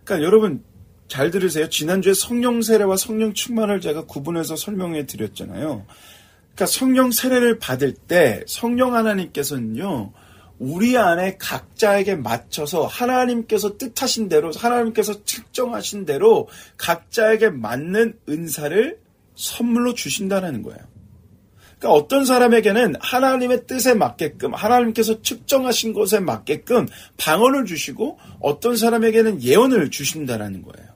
[0.05, 0.63] 그러니까 여러분
[1.09, 1.69] 잘 들으세요.
[1.69, 5.87] 지난주에 성령 세례와 성령 충만을 제가 구분해서 설명해 드렸잖아요.
[6.55, 10.13] 그러니까 성령 세례를 받을 때 성령 하나님께서는요.
[10.59, 16.49] 우리 안에 각자에게 맞춰서 하나님께서 뜻하신 대로 하나님께서 측정하신 대로
[16.79, 18.99] 각자에게 맞는 은사를
[19.35, 20.81] 선물로 주신다는 거예요.
[21.79, 26.89] 그러니까 어떤 사람에게는 하나님의 뜻에 맞게끔 하나님께서 측정하신 것에 맞게끔
[27.19, 30.89] 방언을 주시고 어떤 사람에게는 예언을 주신다라는 거예요.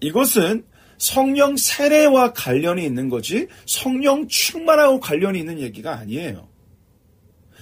[0.00, 0.64] 이것은
[0.98, 6.48] 성령 세례와 관련이 있는 거지 성령 충만하고 관련이 있는 얘기가 아니에요.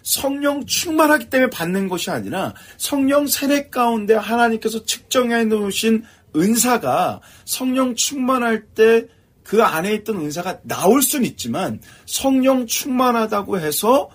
[0.05, 6.05] 성령 충만하기 때문에 받는 것이 아니라 성령 세례 가운데 하나님께서 측정해 놓으신
[6.37, 9.09] 은사가 성령 충만할 때
[9.45, 14.11] 그 안에 있던 은사가 나올 수는 있지만 성령 충만하다고 해서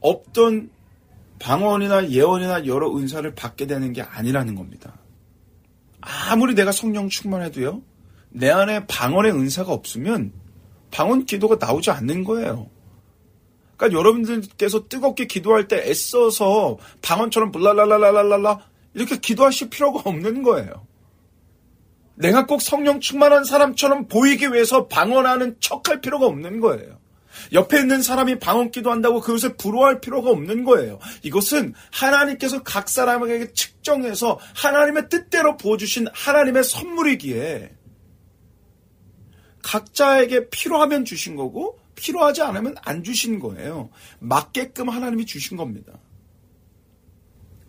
[0.00, 0.70] 없던
[1.38, 4.94] 방언이나 예언이나 여러 은사를 받게 되는 게 아니라는 겁니다.
[6.02, 7.82] 아무리 내가 성령 충만해도요,
[8.28, 10.32] 내 안에 방언의 은사가 없으면
[10.90, 12.68] 방언 기도가 나오지 않는 거예요.
[13.80, 18.58] 그러니까 여러분들께서 뜨겁게 기도할 때 애써서 방언처럼 블라라라라라라
[18.92, 20.86] 이렇게 기도하실 필요가 없는 거예요.
[22.14, 27.00] 내가 꼭 성령 충만한 사람처럼 보이기 위해서 방언하는 척할 필요가 없는 거예요.
[27.54, 30.98] 옆에 있는 사람이 방언 기도한다고 그것을 부러워할 필요가 없는 거예요.
[31.22, 37.70] 이것은 하나님께서 각 사람에게 측정해서 하나님의 뜻대로 부어주신 하나님의 선물이기에
[39.62, 43.90] 각자에게 필요하면 주신 거고 필요하지 않으면 안 주신 거예요.
[44.20, 45.92] 맞게끔 하나님이 주신 겁니다.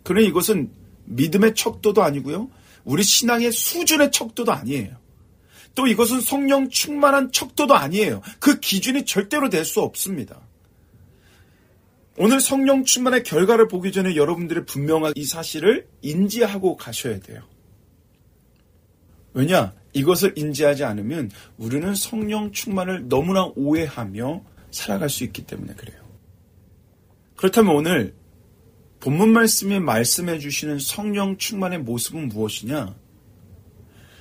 [0.04, 0.70] 그러니 이것은
[1.04, 2.50] 믿음의 척도도 아니고요.
[2.84, 4.96] 우리 신앙의 수준의 척도도 아니에요.
[5.74, 8.22] 또 이것은 성령 충만한 척도도 아니에요.
[8.40, 10.40] 그 기준이 절대로 될 수 없습니다.
[12.18, 17.42] 오늘 성령 충만의 결과를 보기 전에 여러분들이 분명한 이 사실을 인지하고 가셔야 돼요.
[19.34, 19.72] 왜냐?
[19.92, 26.00] 이것을 인지하지 않으면 우리는 성령 충만을 너무나 오해하며 살아갈 수 있기 때문에 그래요.
[27.36, 28.14] 그렇다면 오늘
[29.00, 32.94] 본문 말씀이 말씀해 주시는 성령 충만의 모습은 무엇이냐?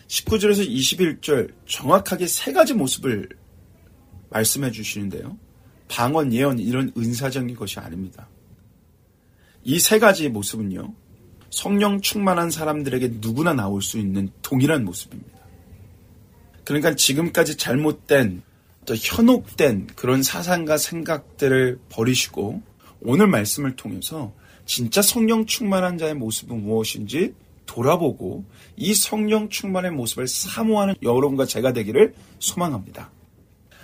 [0.07, 3.29] 19절에서 21절 정확하게 세 가지 모습을
[4.29, 5.37] 말씀해 주시는데요.
[5.87, 8.27] 방언, 예언 이런 은사적인 것이 아닙니다.
[9.63, 10.95] 이 세 가지 모습은요.
[11.51, 15.40] 성령 충만한 사람들에게 누구나 나올 수 있는 동일한 모습입니다.
[16.63, 18.43] 그러니까 지금까지 잘못된
[18.85, 22.61] 또 현혹된 그런 사상과 생각들을 버리시고
[23.01, 24.33] 오늘 말씀을 통해서
[24.65, 27.33] 진짜 성령 충만한 자의 모습은 무엇인지
[27.65, 28.45] 돌아보고
[28.75, 33.11] 이 성령 충만의 모습을 사모하는 여러분과 제가 되기를 소망합니다.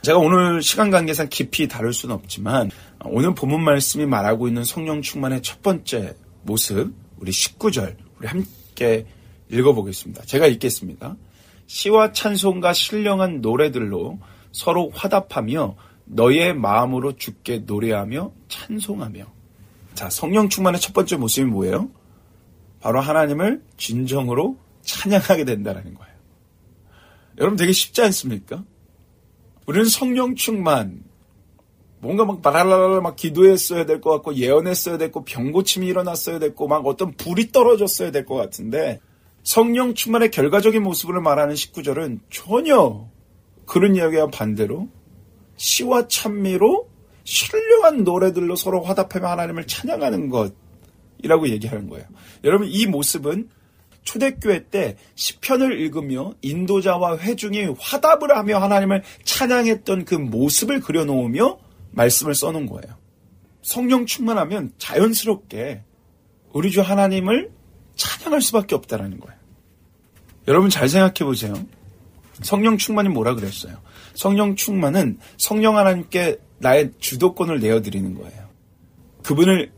[0.01, 2.71] 제가 오늘 시간 관계상 깊이 다룰 수는 없지만
[3.05, 9.05] 오늘 본문 말씀이 말하고 있는 성령 충만의 첫 번째 모습 우리 19절 우리 함께
[9.49, 10.23] 읽어보겠습니다.
[10.25, 11.15] 제가 읽겠습니다.
[11.67, 14.19] 시와 찬송과 신령한 노래들로
[14.51, 19.25] 서로 화답하며 너의 마음으로 죽게 노래하며 찬송하며
[19.93, 21.89] 자 성령 충만의 첫 번째 모습이 뭐예요?
[22.79, 26.13] 바로 하나님을 진정으로 찬양하게 된다는 거예요.
[27.39, 28.63] 여러분 되게 쉽지 않습니까?
[29.65, 31.03] 우리는 성령 충만,
[31.99, 37.11] 뭔가 막 바랄랄랄 막 기도했어야 될 것 같고 예언했어야 됐고 병고침이 일어났어야 됐고 막 어떤
[37.13, 39.01] 불이 떨어졌어야 될 것 같은데
[39.47, 43.07] 성령 충만의 결과적인 모습을 말하는 19절은 전혀
[43.65, 44.89] 그런 이야기와 반대로
[45.55, 46.89] 시와 찬미로
[47.23, 52.05] 신령한 노래들로 서로 화답하며 하나님을 찬양하는 것이라고 얘기하는 거예요.
[52.43, 53.47] 여러분 이 모습은
[54.03, 61.57] 초대교회 때 시편을 읽으며 인도자와 회중이 화답을 하며 하나님을 찬양했던 그 모습을 그려놓으며
[61.91, 62.97] 말씀을 써놓은 거예요.
[63.61, 65.85] 성령 충만하면 자연스럽게
[66.51, 67.55] 우리 주 하나님을
[67.95, 69.36] 찬양할 수밖에 없다라는 거예요.
[70.47, 71.53] 여러분 잘 생각해 보세요.
[72.41, 73.77] 성령 충만이 뭐라 그랬어요?
[74.13, 78.47] 성령 충만은 성령 하나님께 나의 주도권을 내어드리는 거예요.
[79.23, 79.71] 그분을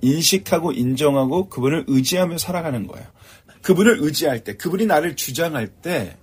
[0.00, 3.06] 인식하고 인정하고 그분을 의지하며 살아가는 거예요.
[3.62, 6.16] 그분을 의지할 때, 그분이 나를 주장할 때,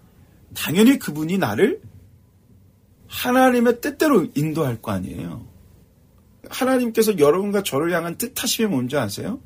[0.56, 1.82] 당연히 그분이 나를
[3.08, 5.46] 하나님의 뜻대로 인도할 거 아니에요.
[6.50, 9.40] 하나님께서 여러분과 저를 향한 뜻하심이 뭔지 아세요?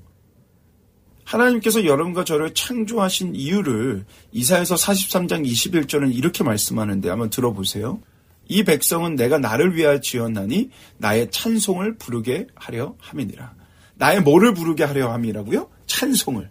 [1.29, 8.01] 하나님께서 여러분과 저를 창조하신 이유를 이사에서 43장 21절은 이렇게 말씀하는데 한번 들어보세요.
[8.47, 13.53] 이 백성은 내가 나를 위하여 지었나니 나의 찬송을 부르게 하려 함이니라.
[13.95, 15.69] 나의 뭐를 부르게 하려 함이라고요?
[15.85, 16.49] 찬송을.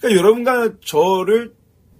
[0.00, 1.54] 그러니까 여러분과 저를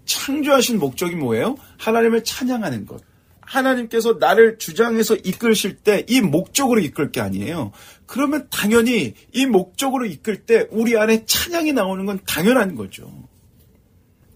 [0.05, 1.57] 창조하신 목적이 뭐예요?
[1.79, 3.03] 하나님을 찬양하는 것.
[3.47, 7.73] 하나님께서 나를 주장해서 이끌실 때 이 목적으로 이끌 게 아니에요.
[8.07, 13.11] 그러면 당연히 이 목적으로 이끌 때 우리 안에 찬양이 나오는 건 당연한 거죠.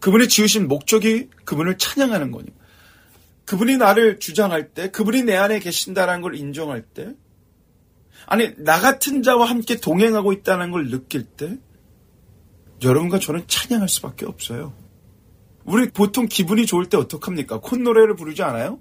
[0.00, 2.56] 그분이 지으신 목적이 그분을 찬양하는 거니까.
[3.44, 7.14] 그분이 나를 주장할 때, 그분이 내 안에 계신다는 걸 인정할 때,
[8.26, 11.56] 아니, 나 같은 자와 함께 동행하고 있다는 걸 느낄 때,
[12.82, 14.74] 여러분과 저는 찬양할 수밖에 없어요.
[15.64, 17.60] 우리 보통 기분이 좋을 때 어떡합니까?
[17.60, 18.80] 콧노래를 부르지 않아요?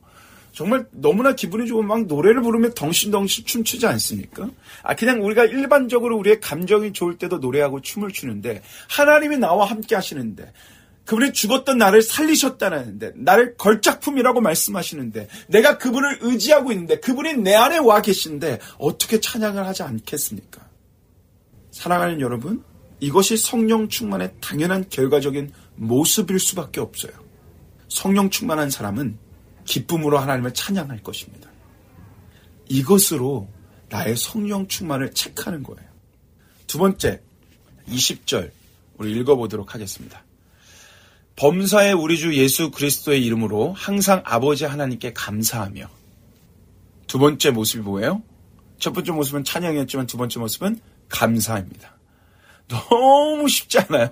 [0.58, 4.50] 정말 너무나 기분이 좋으면 막 노래를 부르면 덩신덩신 춤추지 않습니까?
[4.82, 10.52] 아, 그냥 우리가 일반적으로 우리의 감정이 좋을 때도 노래하고 춤을 추는데, 하나님이 나와 함께 하시는데,
[11.06, 18.02] 그분이 죽었던 나를 살리셨다는데, 나를 걸작품이라고 말씀하시는데, 내가 그분을 의지하고 있는데, 그분이 내 안에 와
[18.02, 20.68] 계신데, 어떻게 찬양을 하지 않겠습니까?
[21.70, 22.64] 사랑하는 여러분,
[23.00, 27.12] 이것이 성령 충만의 당연한 결과적인 모습일 수밖에 없어요.
[27.90, 29.27] 성령 충만한 사람은
[29.68, 31.50] 기쁨으로 하나님을 찬양할 것입니다.
[32.70, 33.48] 이것으로
[33.90, 35.88] 나의 성령 충만을 체크하는 거예요.
[36.66, 37.22] 두 번째,
[37.88, 38.52] 20절
[38.98, 40.24] 우리 읽어보도록 하겠습니다.
[41.36, 45.88] 범사의 우리 주 예수 그리스도의 이름으로 항상 아버지 하나님께 감사하며
[47.06, 48.24] 두 번째 모습이 뭐예요?
[48.80, 51.96] 첫 번째 모습은 찬양이었지만 두 번째 모습은 감사입니다.
[52.68, 54.10] 너무 쉽지 않아요?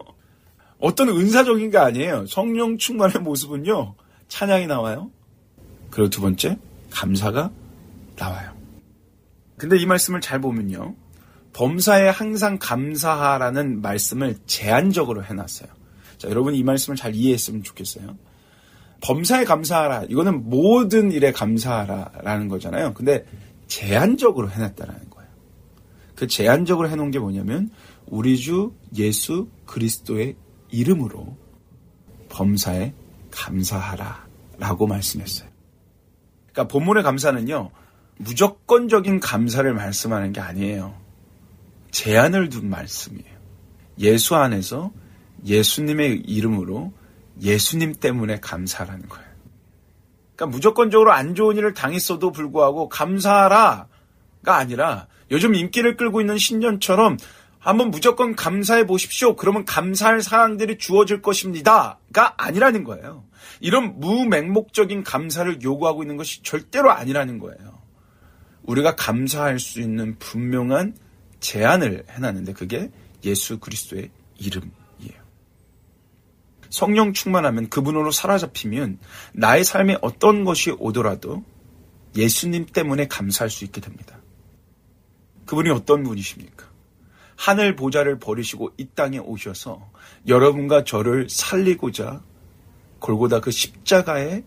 [0.80, 2.28] 어떤 은사적인 게 아니에요.
[2.28, 3.95] 성령 충만의 모습은요,
[4.28, 5.12] 찬양이 나와요.
[5.96, 6.60] 그리고 두 번째,
[6.91, 7.52] 감사가
[8.18, 8.52] 나와요.
[9.56, 10.93] 근데 이 말씀을 잘 보면요.
[11.54, 15.70] 범사에 항상 감사하라는 말씀을 제한적으로 해놨어요.
[16.18, 18.18] 자, 여러분 이 말씀을 잘 이해했으면 좋겠어요.
[19.00, 20.08] 범사에 감사하라.
[20.10, 22.93] 이거는 모든 일에 감사하라라는 거잖아요.
[22.93, 23.26] 근데
[23.68, 25.30] 제한적으로 해놨다라는 거예요.
[26.14, 27.70] 그 제한적으로 해놓은 게 뭐냐면
[28.06, 30.36] 우리 주 예수 그리스도의
[30.72, 31.38] 이름으로
[32.28, 32.93] 범사에
[33.32, 35.55] 감사하라라고 말씀했어요.
[36.56, 37.70] 그러니까 본문의 감사는요.
[38.18, 40.95] 무조건적인 감사를 말씀하는 게 아니에요.
[41.91, 43.36] 제한을 둔 말씀이에요.
[43.99, 44.91] 예수 안에서
[45.45, 46.93] 예수님의 이름으로
[47.41, 49.26] 예수님 때문에 감사라는 거예요.
[50.36, 53.88] 그러니까 무조건적으로 안 좋은 일을 당했어도 불구하고 감사하라가
[54.45, 57.18] 아니라 요즘 인기를 끌고 있는 신년처럼
[57.60, 59.36] 한번 무조건 감사해 보십시오.
[59.36, 63.25] 그러면 감사할 사항들이 주어질 것입니다가 아니라는 거예요.
[63.60, 67.82] 이런 무맹목적인 감사를 요구하고 있는 것이 절대로 아니라는 거예요.
[68.64, 70.98] 우리가 감사할 수 있는 분명한
[71.39, 72.89] 제안을 해놨는데 그게
[73.24, 75.26] 예수 그리스도의 이름이에요.
[76.70, 79.00] 성령 충만하면 그분으로 사로잡히면
[79.34, 81.43] 나의 삶에 어떤 것이 오더라도
[82.16, 84.20] 예수님 때문에 감사할 수 있게 됩니다.
[85.46, 86.66] 그분이 어떤 분이십니까?
[87.36, 89.91] 하늘 보좌를 버리시고 이 땅에 오셔서
[90.28, 92.22] 여러분과 저를 살리고자
[93.00, 94.43] 골고다 그 십자가에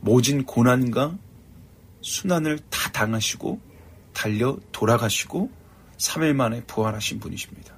[0.00, 1.18] 모진 고난과
[2.00, 3.60] 순환을 다 당하시고
[4.12, 5.50] 달려 돌아가시고
[5.96, 7.74] 3일 만에 부활하신 분이십니다.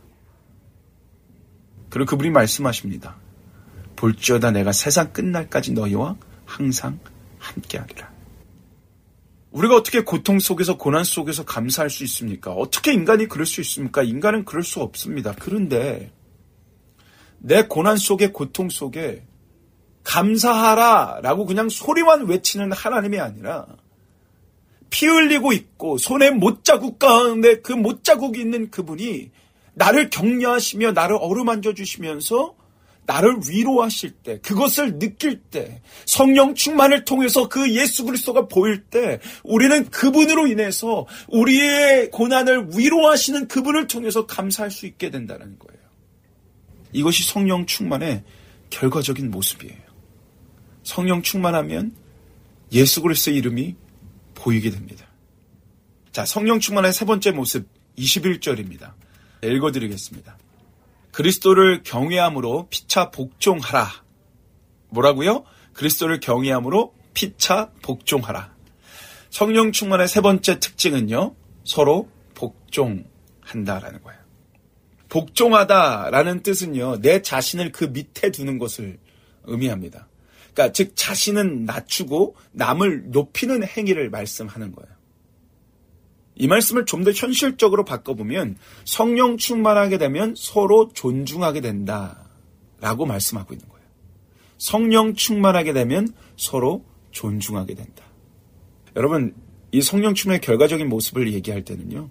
[1.89, 3.16] 그리고 그분이 말씀하십니다.
[3.97, 6.16] 볼지어다 내가 세상 끝날까지 너희와
[6.47, 6.99] 항상
[7.39, 8.11] 함께하리라.
[9.51, 12.53] 우리가 어떻게 고통 속에서 고난 속에서 감사할 수 있습니까?
[12.53, 14.03] 어떻게 인간이 그럴 수 있습니까?
[14.03, 15.35] 인간은 그럴 수 없습니다.
[15.39, 16.12] 그런데
[17.39, 19.26] 내 고난 속에 고통 속에
[20.11, 23.67] 감사하라 라고 그냥 소리만 외치는 하나님이 아니라
[24.91, 29.31] 피 흘리고 있고 손에 못자국 가운데 그 못자국이 있는 그분이
[29.75, 32.57] 나를 격려하시며 나를 어루만져 주시면서
[33.07, 39.89] 나를 위로하실 때, 그것을 느낄 때, 성령 충만을 통해서 그 예수 그리스도가 보일 때, 우리는
[39.91, 45.81] 그분으로 인해서 우리의 고난을 위로하시는 그분을 통해서 감사할 수 있게 된다는 거예요.
[46.93, 48.23] 이것이 성령 충만의
[48.71, 49.89] 결과적인 모습이에요.
[50.83, 51.95] 성령 충만하면
[52.72, 53.74] 예수 그리스도의 이름이
[54.35, 55.07] 보이게 됩니다.
[56.12, 57.68] 자, 성령 충만의 세 번째 모습
[57.99, 58.93] 21절입니다.
[59.43, 60.37] 읽어 드리겠습니다.
[61.12, 63.89] 그리스도를 경외함으로 피차 복종하라.
[64.89, 65.45] 뭐라고요?
[65.72, 68.55] 그리스도를 경외함으로 피차 복종하라.
[69.31, 71.35] 성령 충만의 세 번째 특징은요.
[71.64, 74.20] 서로 복종한다라는 거예요.
[75.09, 77.01] 복종하다라는 뜻은요.
[77.01, 78.99] 내 자신을 그 밑에 두는 것을
[79.45, 80.09] 의미합니다.
[80.53, 84.90] 그러니까 즉 자신은 낮추고 남을 높이는 행위를 말씀하는 거예요.
[86.36, 92.30] 이 말씀을 좀 더 현실적으로 바꿔보면 성령 충만하게 되면 서로 존중하게 된다.
[92.80, 93.84] 라고 말씀하고 있는 거예요.
[94.57, 98.05] 성령 충만하게 되면 서로 존중하게 된다.
[98.96, 99.34] 여러분,
[99.72, 102.11] 이 성령 충만의 결과적인 모습을 얘기할 때는요,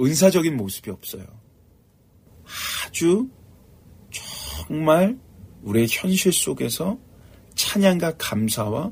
[0.00, 1.24] 은사적인 모습이 없어요.
[2.86, 3.28] 아주
[4.10, 5.18] 정말
[5.62, 6.98] 우리의 현실 속에서
[7.54, 8.90] 찬양과 감사와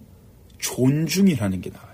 [0.58, 1.92] 존중이라는 게 나와요.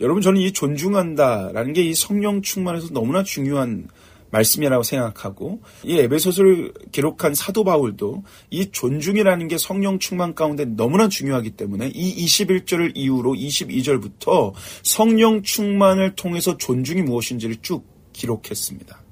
[0.00, 3.88] 여러분, 저는 이 존중한다라는 게 이 성령 충만에서 너무나 중요한
[4.30, 11.52] 말씀이라고 생각하고 이 에베소서를 기록한 사도 바울도 이 존중이라는 게 성령 충만 가운데 너무나 중요하기
[11.52, 14.52] 때문에 이 21절을 이후로 22절부터
[14.82, 19.02] 성령 충만을 통해서 존중이 무엇인지를 쭉 기록했습니다.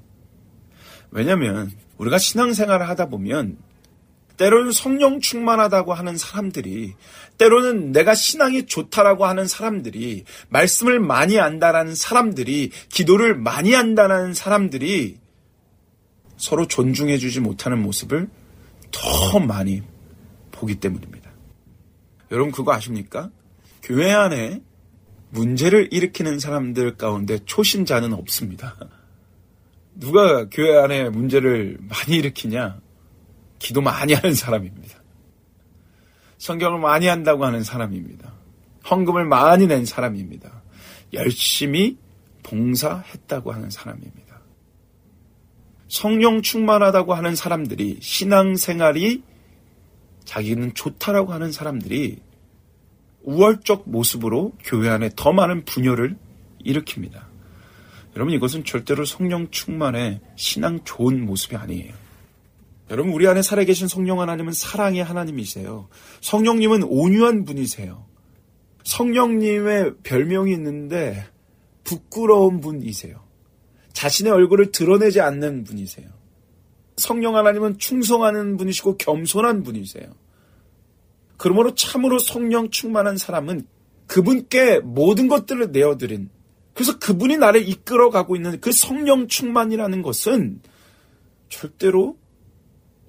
[1.11, 3.57] 왜냐하면 우리가 신앙생활을 하다 보면
[4.37, 6.93] 때로는 성령 충만하다고 하는 사람들이
[7.37, 15.17] 때로는 내가 신앙이 좋다라고 하는 사람들이 말씀을 많이 안다라는 사람들이 기도를 많이 한다는 사람들이
[16.37, 18.29] 서로 존중해 주지 못하는 모습을
[18.91, 19.81] 더 많이
[20.51, 21.31] 보기 때문입니다.
[22.31, 23.31] 여러분 그거 아십니까?
[23.81, 24.61] 교회 안에
[25.29, 28.75] 문제를 일으키는 사람들 가운데 초신자는 없습니다.
[29.95, 32.79] 누가 교회 안에 문제를 많이 일으키냐?
[33.59, 35.01] 기도 많이 하는 사람입니다.
[36.37, 38.33] 성경을 많이 한다고 하는 사람입니다.
[38.89, 40.61] 헌금을 많이 낸 사람입니다.
[41.13, 41.97] 열심히
[42.43, 44.27] 봉사했다고 하는 사람입니다.
[45.87, 49.23] 성령 충만하다고 하는 사람들이 신앙생활이
[50.25, 52.19] 자기는 좋다라고 하는 사람들이
[53.23, 56.17] 우월적 모습으로 교회 안에 더 많은 분열을
[56.65, 57.25] 일으킵니다.
[58.15, 61.93] 여러분 이것은 절대로 성령 충만의 신앙 좋은 모습이 아니에요.
[62.89, 65.89] 여러분 우리 안에 살아계신 성령 하나님은 사랑의 하나님이세요.
[66.21, 68.05] 성령님은 온유한 분이세요.
[68.83, 71.27] 성령님의 별명이 있는데
[71.83, 73.21] 부끄러운 분이세요.
[73.91, 76.07] 자신의 얼굴을 드러내지 않는 분이세요.
[76.95, 80.07] 성령 하나님은 충성하는 분이시고 겸손한 분이세요.
[81.35, 83.67] 그러므로 참으로 성령 충만한 사람은
[84.07, 86.29] 그분께 모든 것들을 내어드린
[86.73, 90.61] 그래서 그분이 나를 이끌어가고 있는 그 성령 충만이라는 것은
[91.49, 92.17] 절대로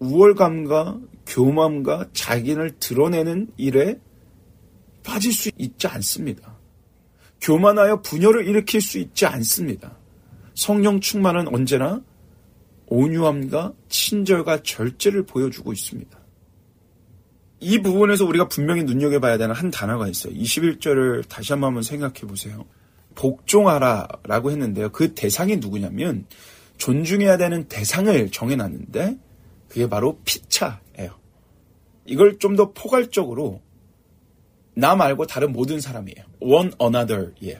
[0.01, 3.99] 우월감과 교만과 자기를 드러내는 일에
[5.05, 6.57] 빠질 수 있지 않습니다.
[7.41, 9.97] 교만하여 분열을 일으킬 수 있지 않습니다.
[10.55, 12.03] 성령 충만은 언제나
[12.87, 16.19] 온유함과 친절과 절제를 보여주고 있습니다.
[17.61, 20.33] 이 부분에서 우리가 분명히 눈여겨봐야 되는 한 단어가 있어요.
[20.35, 22.65] 21절을 다시 한번 생각해 보세요.
[23.15, 24.91] 복종하라 라고 했는데요.
[24.91, 26.27] 그 대상이 누구냐면
[26.77, 29.19] 존중해야 되는 대상을 정해놨는데
[29.69, 31.19] 그게 바로 피차예요.
[32.07, 33.61] 이걸 좀 더 포괄적으로
[34.75, 36.25] 나 말고 다른 모든 사람이에요.
[36.41, 37.59] one another이에요.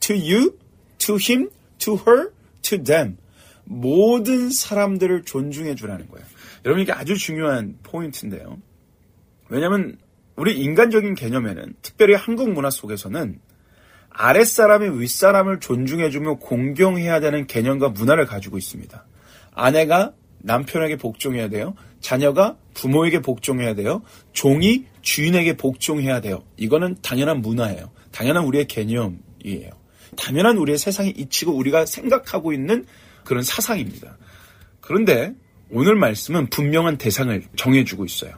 [0.00, 0.56] to you,
[0.98, 2.30] to him, to her,
[2.62, 3.18] to them.
[3.64, 6.26] 모든 사람들을 존중해 주라는 거예요.
[6.64, 8.58] 여러분 이게 아주 중요한 포인트인데요.
[9.48, 9.98] 왜냐하면
[10.36, 13.40] 우리 인간적인 개념에는 특별히 한국 문화 속에서는
[14.10, 19.06] 아랫사람이 윗사람을 존중해주며 공경해야 되는 개념과 문화를 가지고 있습니다.
[19.52, 21.74] 아내가 남편에게 복종해야 돼요.
[22.00, 24.02] 자녀가 부모에게 복종해야 돼요.
[24.32, 26.42] 종이 주인에게 복종해야 돼요.
[26.56, 27.90] 이거는 당연한 문화예요.
[28.10, 29.70] 당연한 우리의 개념이에요.
[30.16, 32.84] 당연한 우리의 세상에 이치고 우리가 생각하고 있는
[33.24, 34.16] 그런 사상입니다.
[34.80, 35.32] 그런데
[35.70, 38.32] 오늘 말씀은 분명한 대상을 정해주고 있어요.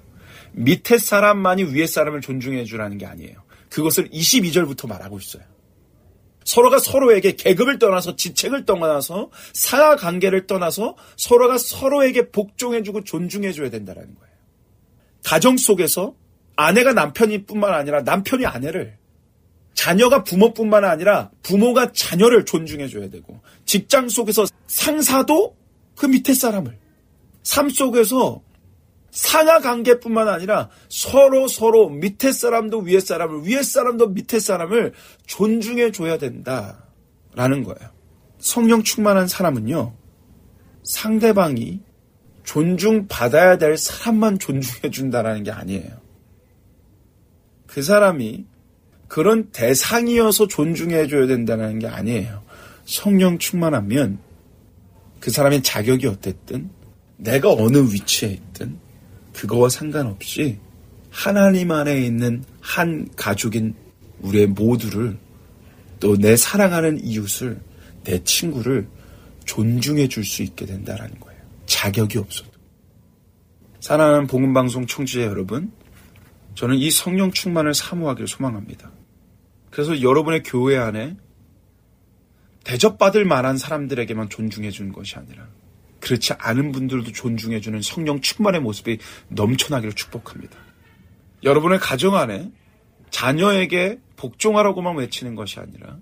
[0.52, 3.36] 밑에 사람만이 위에 사람을 존중해 주라는 게 아니에요.
[3.70, 5.42] 그것을 22절부터 말하고 있어요.
[6.44, 14.32] 서로가 서로에게 계급을 떠나서 지책을 떠나서 사하 관계를 떠나서 서로가 서로에게 복종해주고 존중해줘야 된다는 거예요.
[15.24, 16.14] 가정 속에서
[16.56, 18.98] 아내가 남편이뿐만 아니라 남편이 아내를
[19.74, 25.56] 자녀가 부모뿐만 아니라 부모가 자녀를 존중해줘야 되고 직장 속에서 상사도
[25.96, 26.78] 그 밑에 사람을
[27.42, 28.42] 삶 속에서
[29.12, 34.94] 상하 관계뿐만 아니라 서로 서로 밑에 사람도 위에 사람을 위에 사람도 밑에 사람을
[35.26, 36.86] 존중해 줘야 된다
[37.34, 37.90] 라는 거예요.
[38.38, 39.94] 성령 충만한 사람은요.
[40.82, 41.80] 상대방이
[42.44, 45.90] 존중받아야 될 사람만 존중해 준다라는 게 아니에요.
[47.66, 48.46] 그 사람이
[49.08, 52.42] 그런 대상이어서 존중해 줘야 된다는 게 아니에요.
[52.86, 54.18] 성령 충만하면
[55.20, 56.70] 그 사람의 자격이 어땠든
[57.18, 58.81] 내가 어느 위치에 있든
[59.42, 60.60] 그거와 상관없이
[61.10, 63.74] 하나님 안에 있는 한 가족인
[64.20, 65.18] 우리의 모두를
[65.98, 67.60] 또 내 사랑하는 이웃을
[68.04, 68.86] 내 친구를
[69.44, 71.40] 존중해 줄 수 있게 된다라는 거예요.
[71.66, 72.52] 자격이 없어도.
[73.80, 75.72] 사랑하는 복음방송 청취자 여러분,
[76.54, 78.92] 저는 이 성령 충만을 사모하기를 소망합니다.
[79.70, 81.16] 그래서 여러분의 교회 안에
[82.62, 85.48] 대접받을 만한 사람들에게만 존중해 주는 것이 아니라
[86.02, 88.98] 그렇지 않은 분들도 존중해 주는 성령 충만의 모습이
[89.28, 90.58] 넘쳐나기를 축복합니다.
[91.44, 92.50] 여러분의 가정 안에
[93.10, 95.98] 자녀에게 복종하라고만 외치는 것이 아니라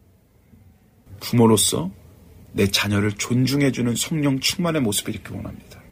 [1.20, 1.90] 부모로서
[2.52, 5.82] 내 자녀를 존중해 주는 성령 충만의 모습을 이렇게 원합니다.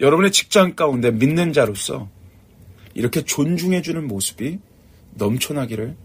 [0.00, 2.10] 여러분의 직장 가운데 믿는 자로서
[2.94, 4.58] 이렇게 존중해 주는 모습이
[5.14, 5.96] 넘쳐나기를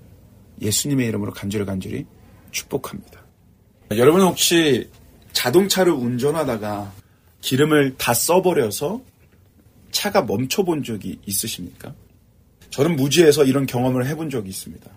[0.61, 2.05] 예수님의 이름으로 간절히 간절히
[2.51, 3.21] 축복합니다.
[3.91, 4.89] 여러분 혹시
[5.34, 6.93] 자동차를 운전하다가
[7.47, 9.01] 기름을 다 써버려서
[9.91, 11.93] 차가 멈춰본 적이 있으십니까?
[12.71, 14.91] 저는 무지해서 이런 경험을 해본 적이 있습니다.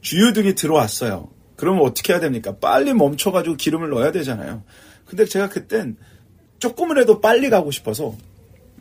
[0.00, 1.28] 주유등이 들어왔어요.
[1.54, 2.56] 그러면 어떻게 해야 됩니까?
[2.60, 4.64] 빨리 멈춰가지고 기름을 넣어야 되잖아요.
[5.04, 5.96] 근데 제가 그땐
[6.58, 8.16] 조금이라도 빨리 가고 싶어서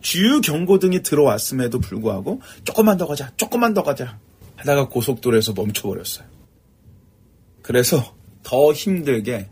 [0.01, 4.17] 주유 경고등이 들어왔음에도 불구하고 조금만 더 가자, 조금만 더 가자
[4.55, 6.25] 하다가 고속도로에서 멈춰버렸어요.
[7.61, 9.47] 그래서 더 힘들게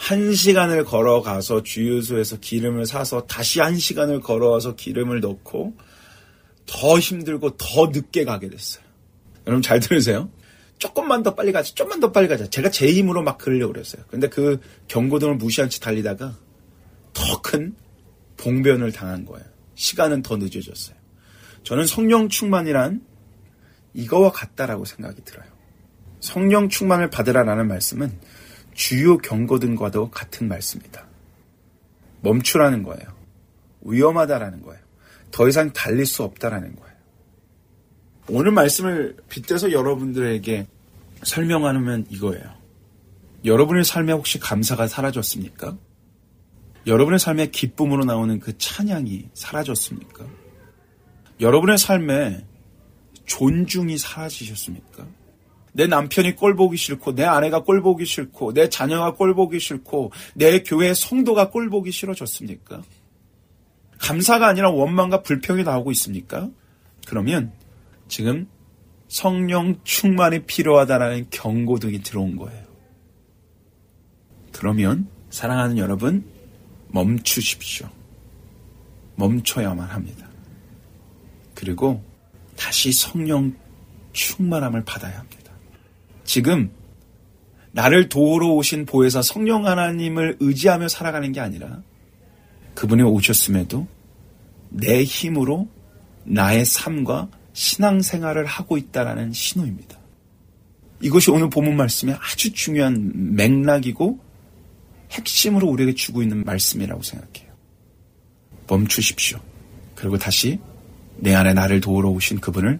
[0.00, 5.76] 한 시간을 걸어가서 주유소에서 기름을 사서 다시 한 시간을 걸어와서 기름을 넣고
[6.64, 8.82] 더 힘들고 더 늦게 가게 됐어요.
[9.46, 10.30] 여러분 잘 들으세요?
[10.78, 12.48] 조금만 더 빨리 가자, 조금만 더 빨리 가자.
[12.48, 14.02] 제가 제 힘으로 막 그러려고 그랬어요.
[14.08, 16.34] 근데 그 경고등을 무시한 채 달리다가
[17.12, 17.74] 더 큰
[18.38, 19.44] 봉변을 당한 거예요.
[19.74, 20.96] 시간은 더 늦어졌어요.
[21.62, 23.02] 저는 성령 충만이란
[23.92, 25.46] 이거와 같다라고 생각이 들어요.
[26.20, 28.18] 성령 충만을 받으라라는 말씀은
[28.80, 31.06] 주요 경고 등과도 같은 말씀이다.
[32.22, 33.14] 멈추라는 거예요.
[33.82, 34.80] 위험하다라는 거예요.
[35.30, 36.96] 더 이상 달릴 수 없다라는 거예요.
[38.30, 40.66] 오늘 말씀을 빗대서 여러분들에게
[41.24, 42.54] 설명하면 이거예요.
[43.44, 45.76] 여러분의 삶에 혹시 감사가 사라졌습니까?
[46.86, 50.24] 여러분의 삶에 기쁨으로 나오는 그 찬양이 사라졌습니까?
[51.38, 52.46] 여러분의 삶에
[53.26, 55.06] 존중이 사라지셨습니까?
[55.72, 60.12] 내 남편이 꼴 보기 싫고, 내 아내가 꼴 보기 싫고, 내 자녀가 꼴 보기 싫고,
[60.34, 62.82] 내 교회 성도가 꼴 보기 싫어졌습니까?
[63.98, 66.48] 감사가 아니라 원망과 불평이 나오고 있습니까?
[67.06, 67.52] 그러면
[68.08, 68.48] 지금
[69.08, 72.64] 성령 충만이 필요하다라는 경고등이 들어온 거예요.
[74.52, 76.24] 그러면 사랑하는 여러분
[76.88, 77.88] 멈추십시오.
[79.16, 80.28] 멈춰야만 합니다.
[81.54, 82.02] 그리고
[82.56, 83.54] 다시 성령
[84.12, 85.39] 충만함을 받아야 합니다.
[86.30, 86.70] 지금
[87.72, 91.82] 나를 도우러 오신 보혜사 성령 하나님을 의지하며 살아가는 게 아니라
[92.76, 93.88] 그분이 오셨음에도
[94.68, 95.68] 내 힘으로
[96.22, 99.98] 나의 삶과 신앙생활을 하고 있다라는 신호입니다.
[101.00, 104.20] 이것이 오늘 본문 말씀의 아주 중요한 맥락이고
[105.10, 107.52] 핵심으로 우리에게 주고 있는 말씀이라고 생각해요.
[108.68, 109.40] 멈추십시오.
[109.96, 110.60] 그리고 다시
[111.16, 112.78] 내 안에 나를 도우러 오신 그분을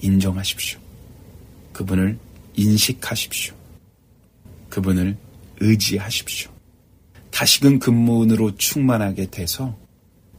[0.00, 0.78] 인정하십시오.
[1.72, 2.16] 그분을
[2.56, 3.54] 인식하십시오.
[4.68, 5.16] 그분을
[5.60, 6.50] 의지하십시오.
[7.30, 9.76] 다시금 근문으로 충만하게 돼서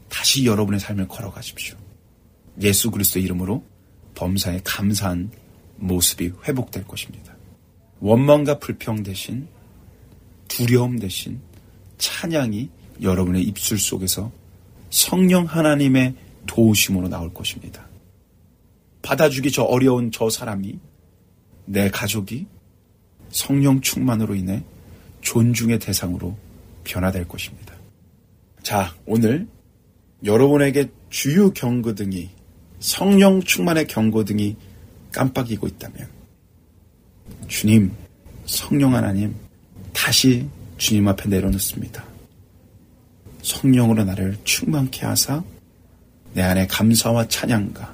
[0.10, 1.76] 다시 여러분의 삶을 걸어가십시오.
[2.62, 3.64] 예수 그리스도 이름으로
[4.16, 5.32] 범사에 감사한
[5.78, 7.36] 모습이 회복될 것입니다.
[8.00, 9.48] 원망과 불평 대신
[10.48, 11.42] 두려움 대신
[11.98, 12.70] 찬양이
[13.02, 14.32] 여러분의 입술 속에서
[14.90, 16.16] 성령 하나님의
[16.46, 17.88] 도우심으로 나올 것입니다.
[19.02, 20.80] 받아주기 저 어려운 저 사람이
[21.66, 22.46] 내 가족이
[23.30, 24.64] 성령 충만으로 인해
[25.22, 26.38] 존중의 대상으로
[26.84, 27.74] 변화될 것입니다.
[28.62, 29.48] 자, 오늘
[30.24, 32.30] 여러분에게 주유 경고등이
[32.80, 34.56] 성령 충만의 경고등이
[35.12, 36.08] 깜빡이고 있다면
[37.48, 37.92] 주님,
[38.46, 39.36] 성령 하나님
[39.94, 42.04] 다시 주님 앞에 내려놓습니다.
[43.42, 45.44] 성령으로 나를 충만케 하사
[46.34, 47.94] 내 안에 감사와 찬양과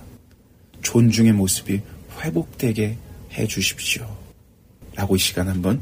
[0.81, 1.81] 존중의 모습이
[2.21, 2.97] 회복되게
[3.31, 4.07] 해 주십시오.
[4.95, 5.81] 라고 이 시간 한번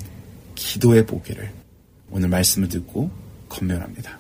[0.55, 1.51] 기도해 보기를
[2.11, 3.09] 오늘 말씀을 듣고
[3.49, 4.19] 건면합니다.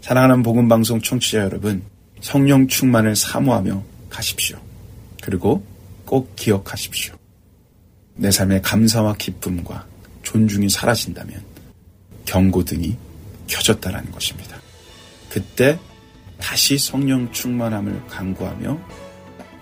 [0.00, 1.82] 사랑하는 복음방송 청취자 여러분,
[2.20, 4.58] 성령 충만을 사모하며 가십시오.
[5.22, 5.64] 그리고
[6.04, 7.14] 꼭 기억하십시오.
[8.14, 9.86] 내 삶의 감사와 기쁨과
[10.22, 11.42] 존중이 사라진다면
[12.26, 12.96] 경고등이
[13.46, 14.58] 켜졌다라는 것입니다.
[15.30, 15.78] 그때
[16.38, 18.78] 다시 성령 충만함을 강구하며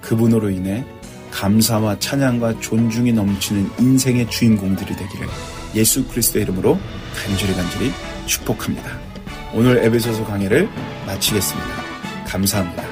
[0.00, 0.84] 그분으로 인해
[1.32, 5.26] 감사와 찬양과 존중이 넘치는 인생의 주인공들이 되기를
[5.74, 6.78] 예수 그리스도의 이름으로
[7.16, 7.90] 간절히 간절히
[8.26, 9.00] 축복합니다.
[9.54, 10.68] 오늘 에베소서 강해를
[11.06, 11.68] 마치겠습니다.
[12.26, 12.91] 감사합니다.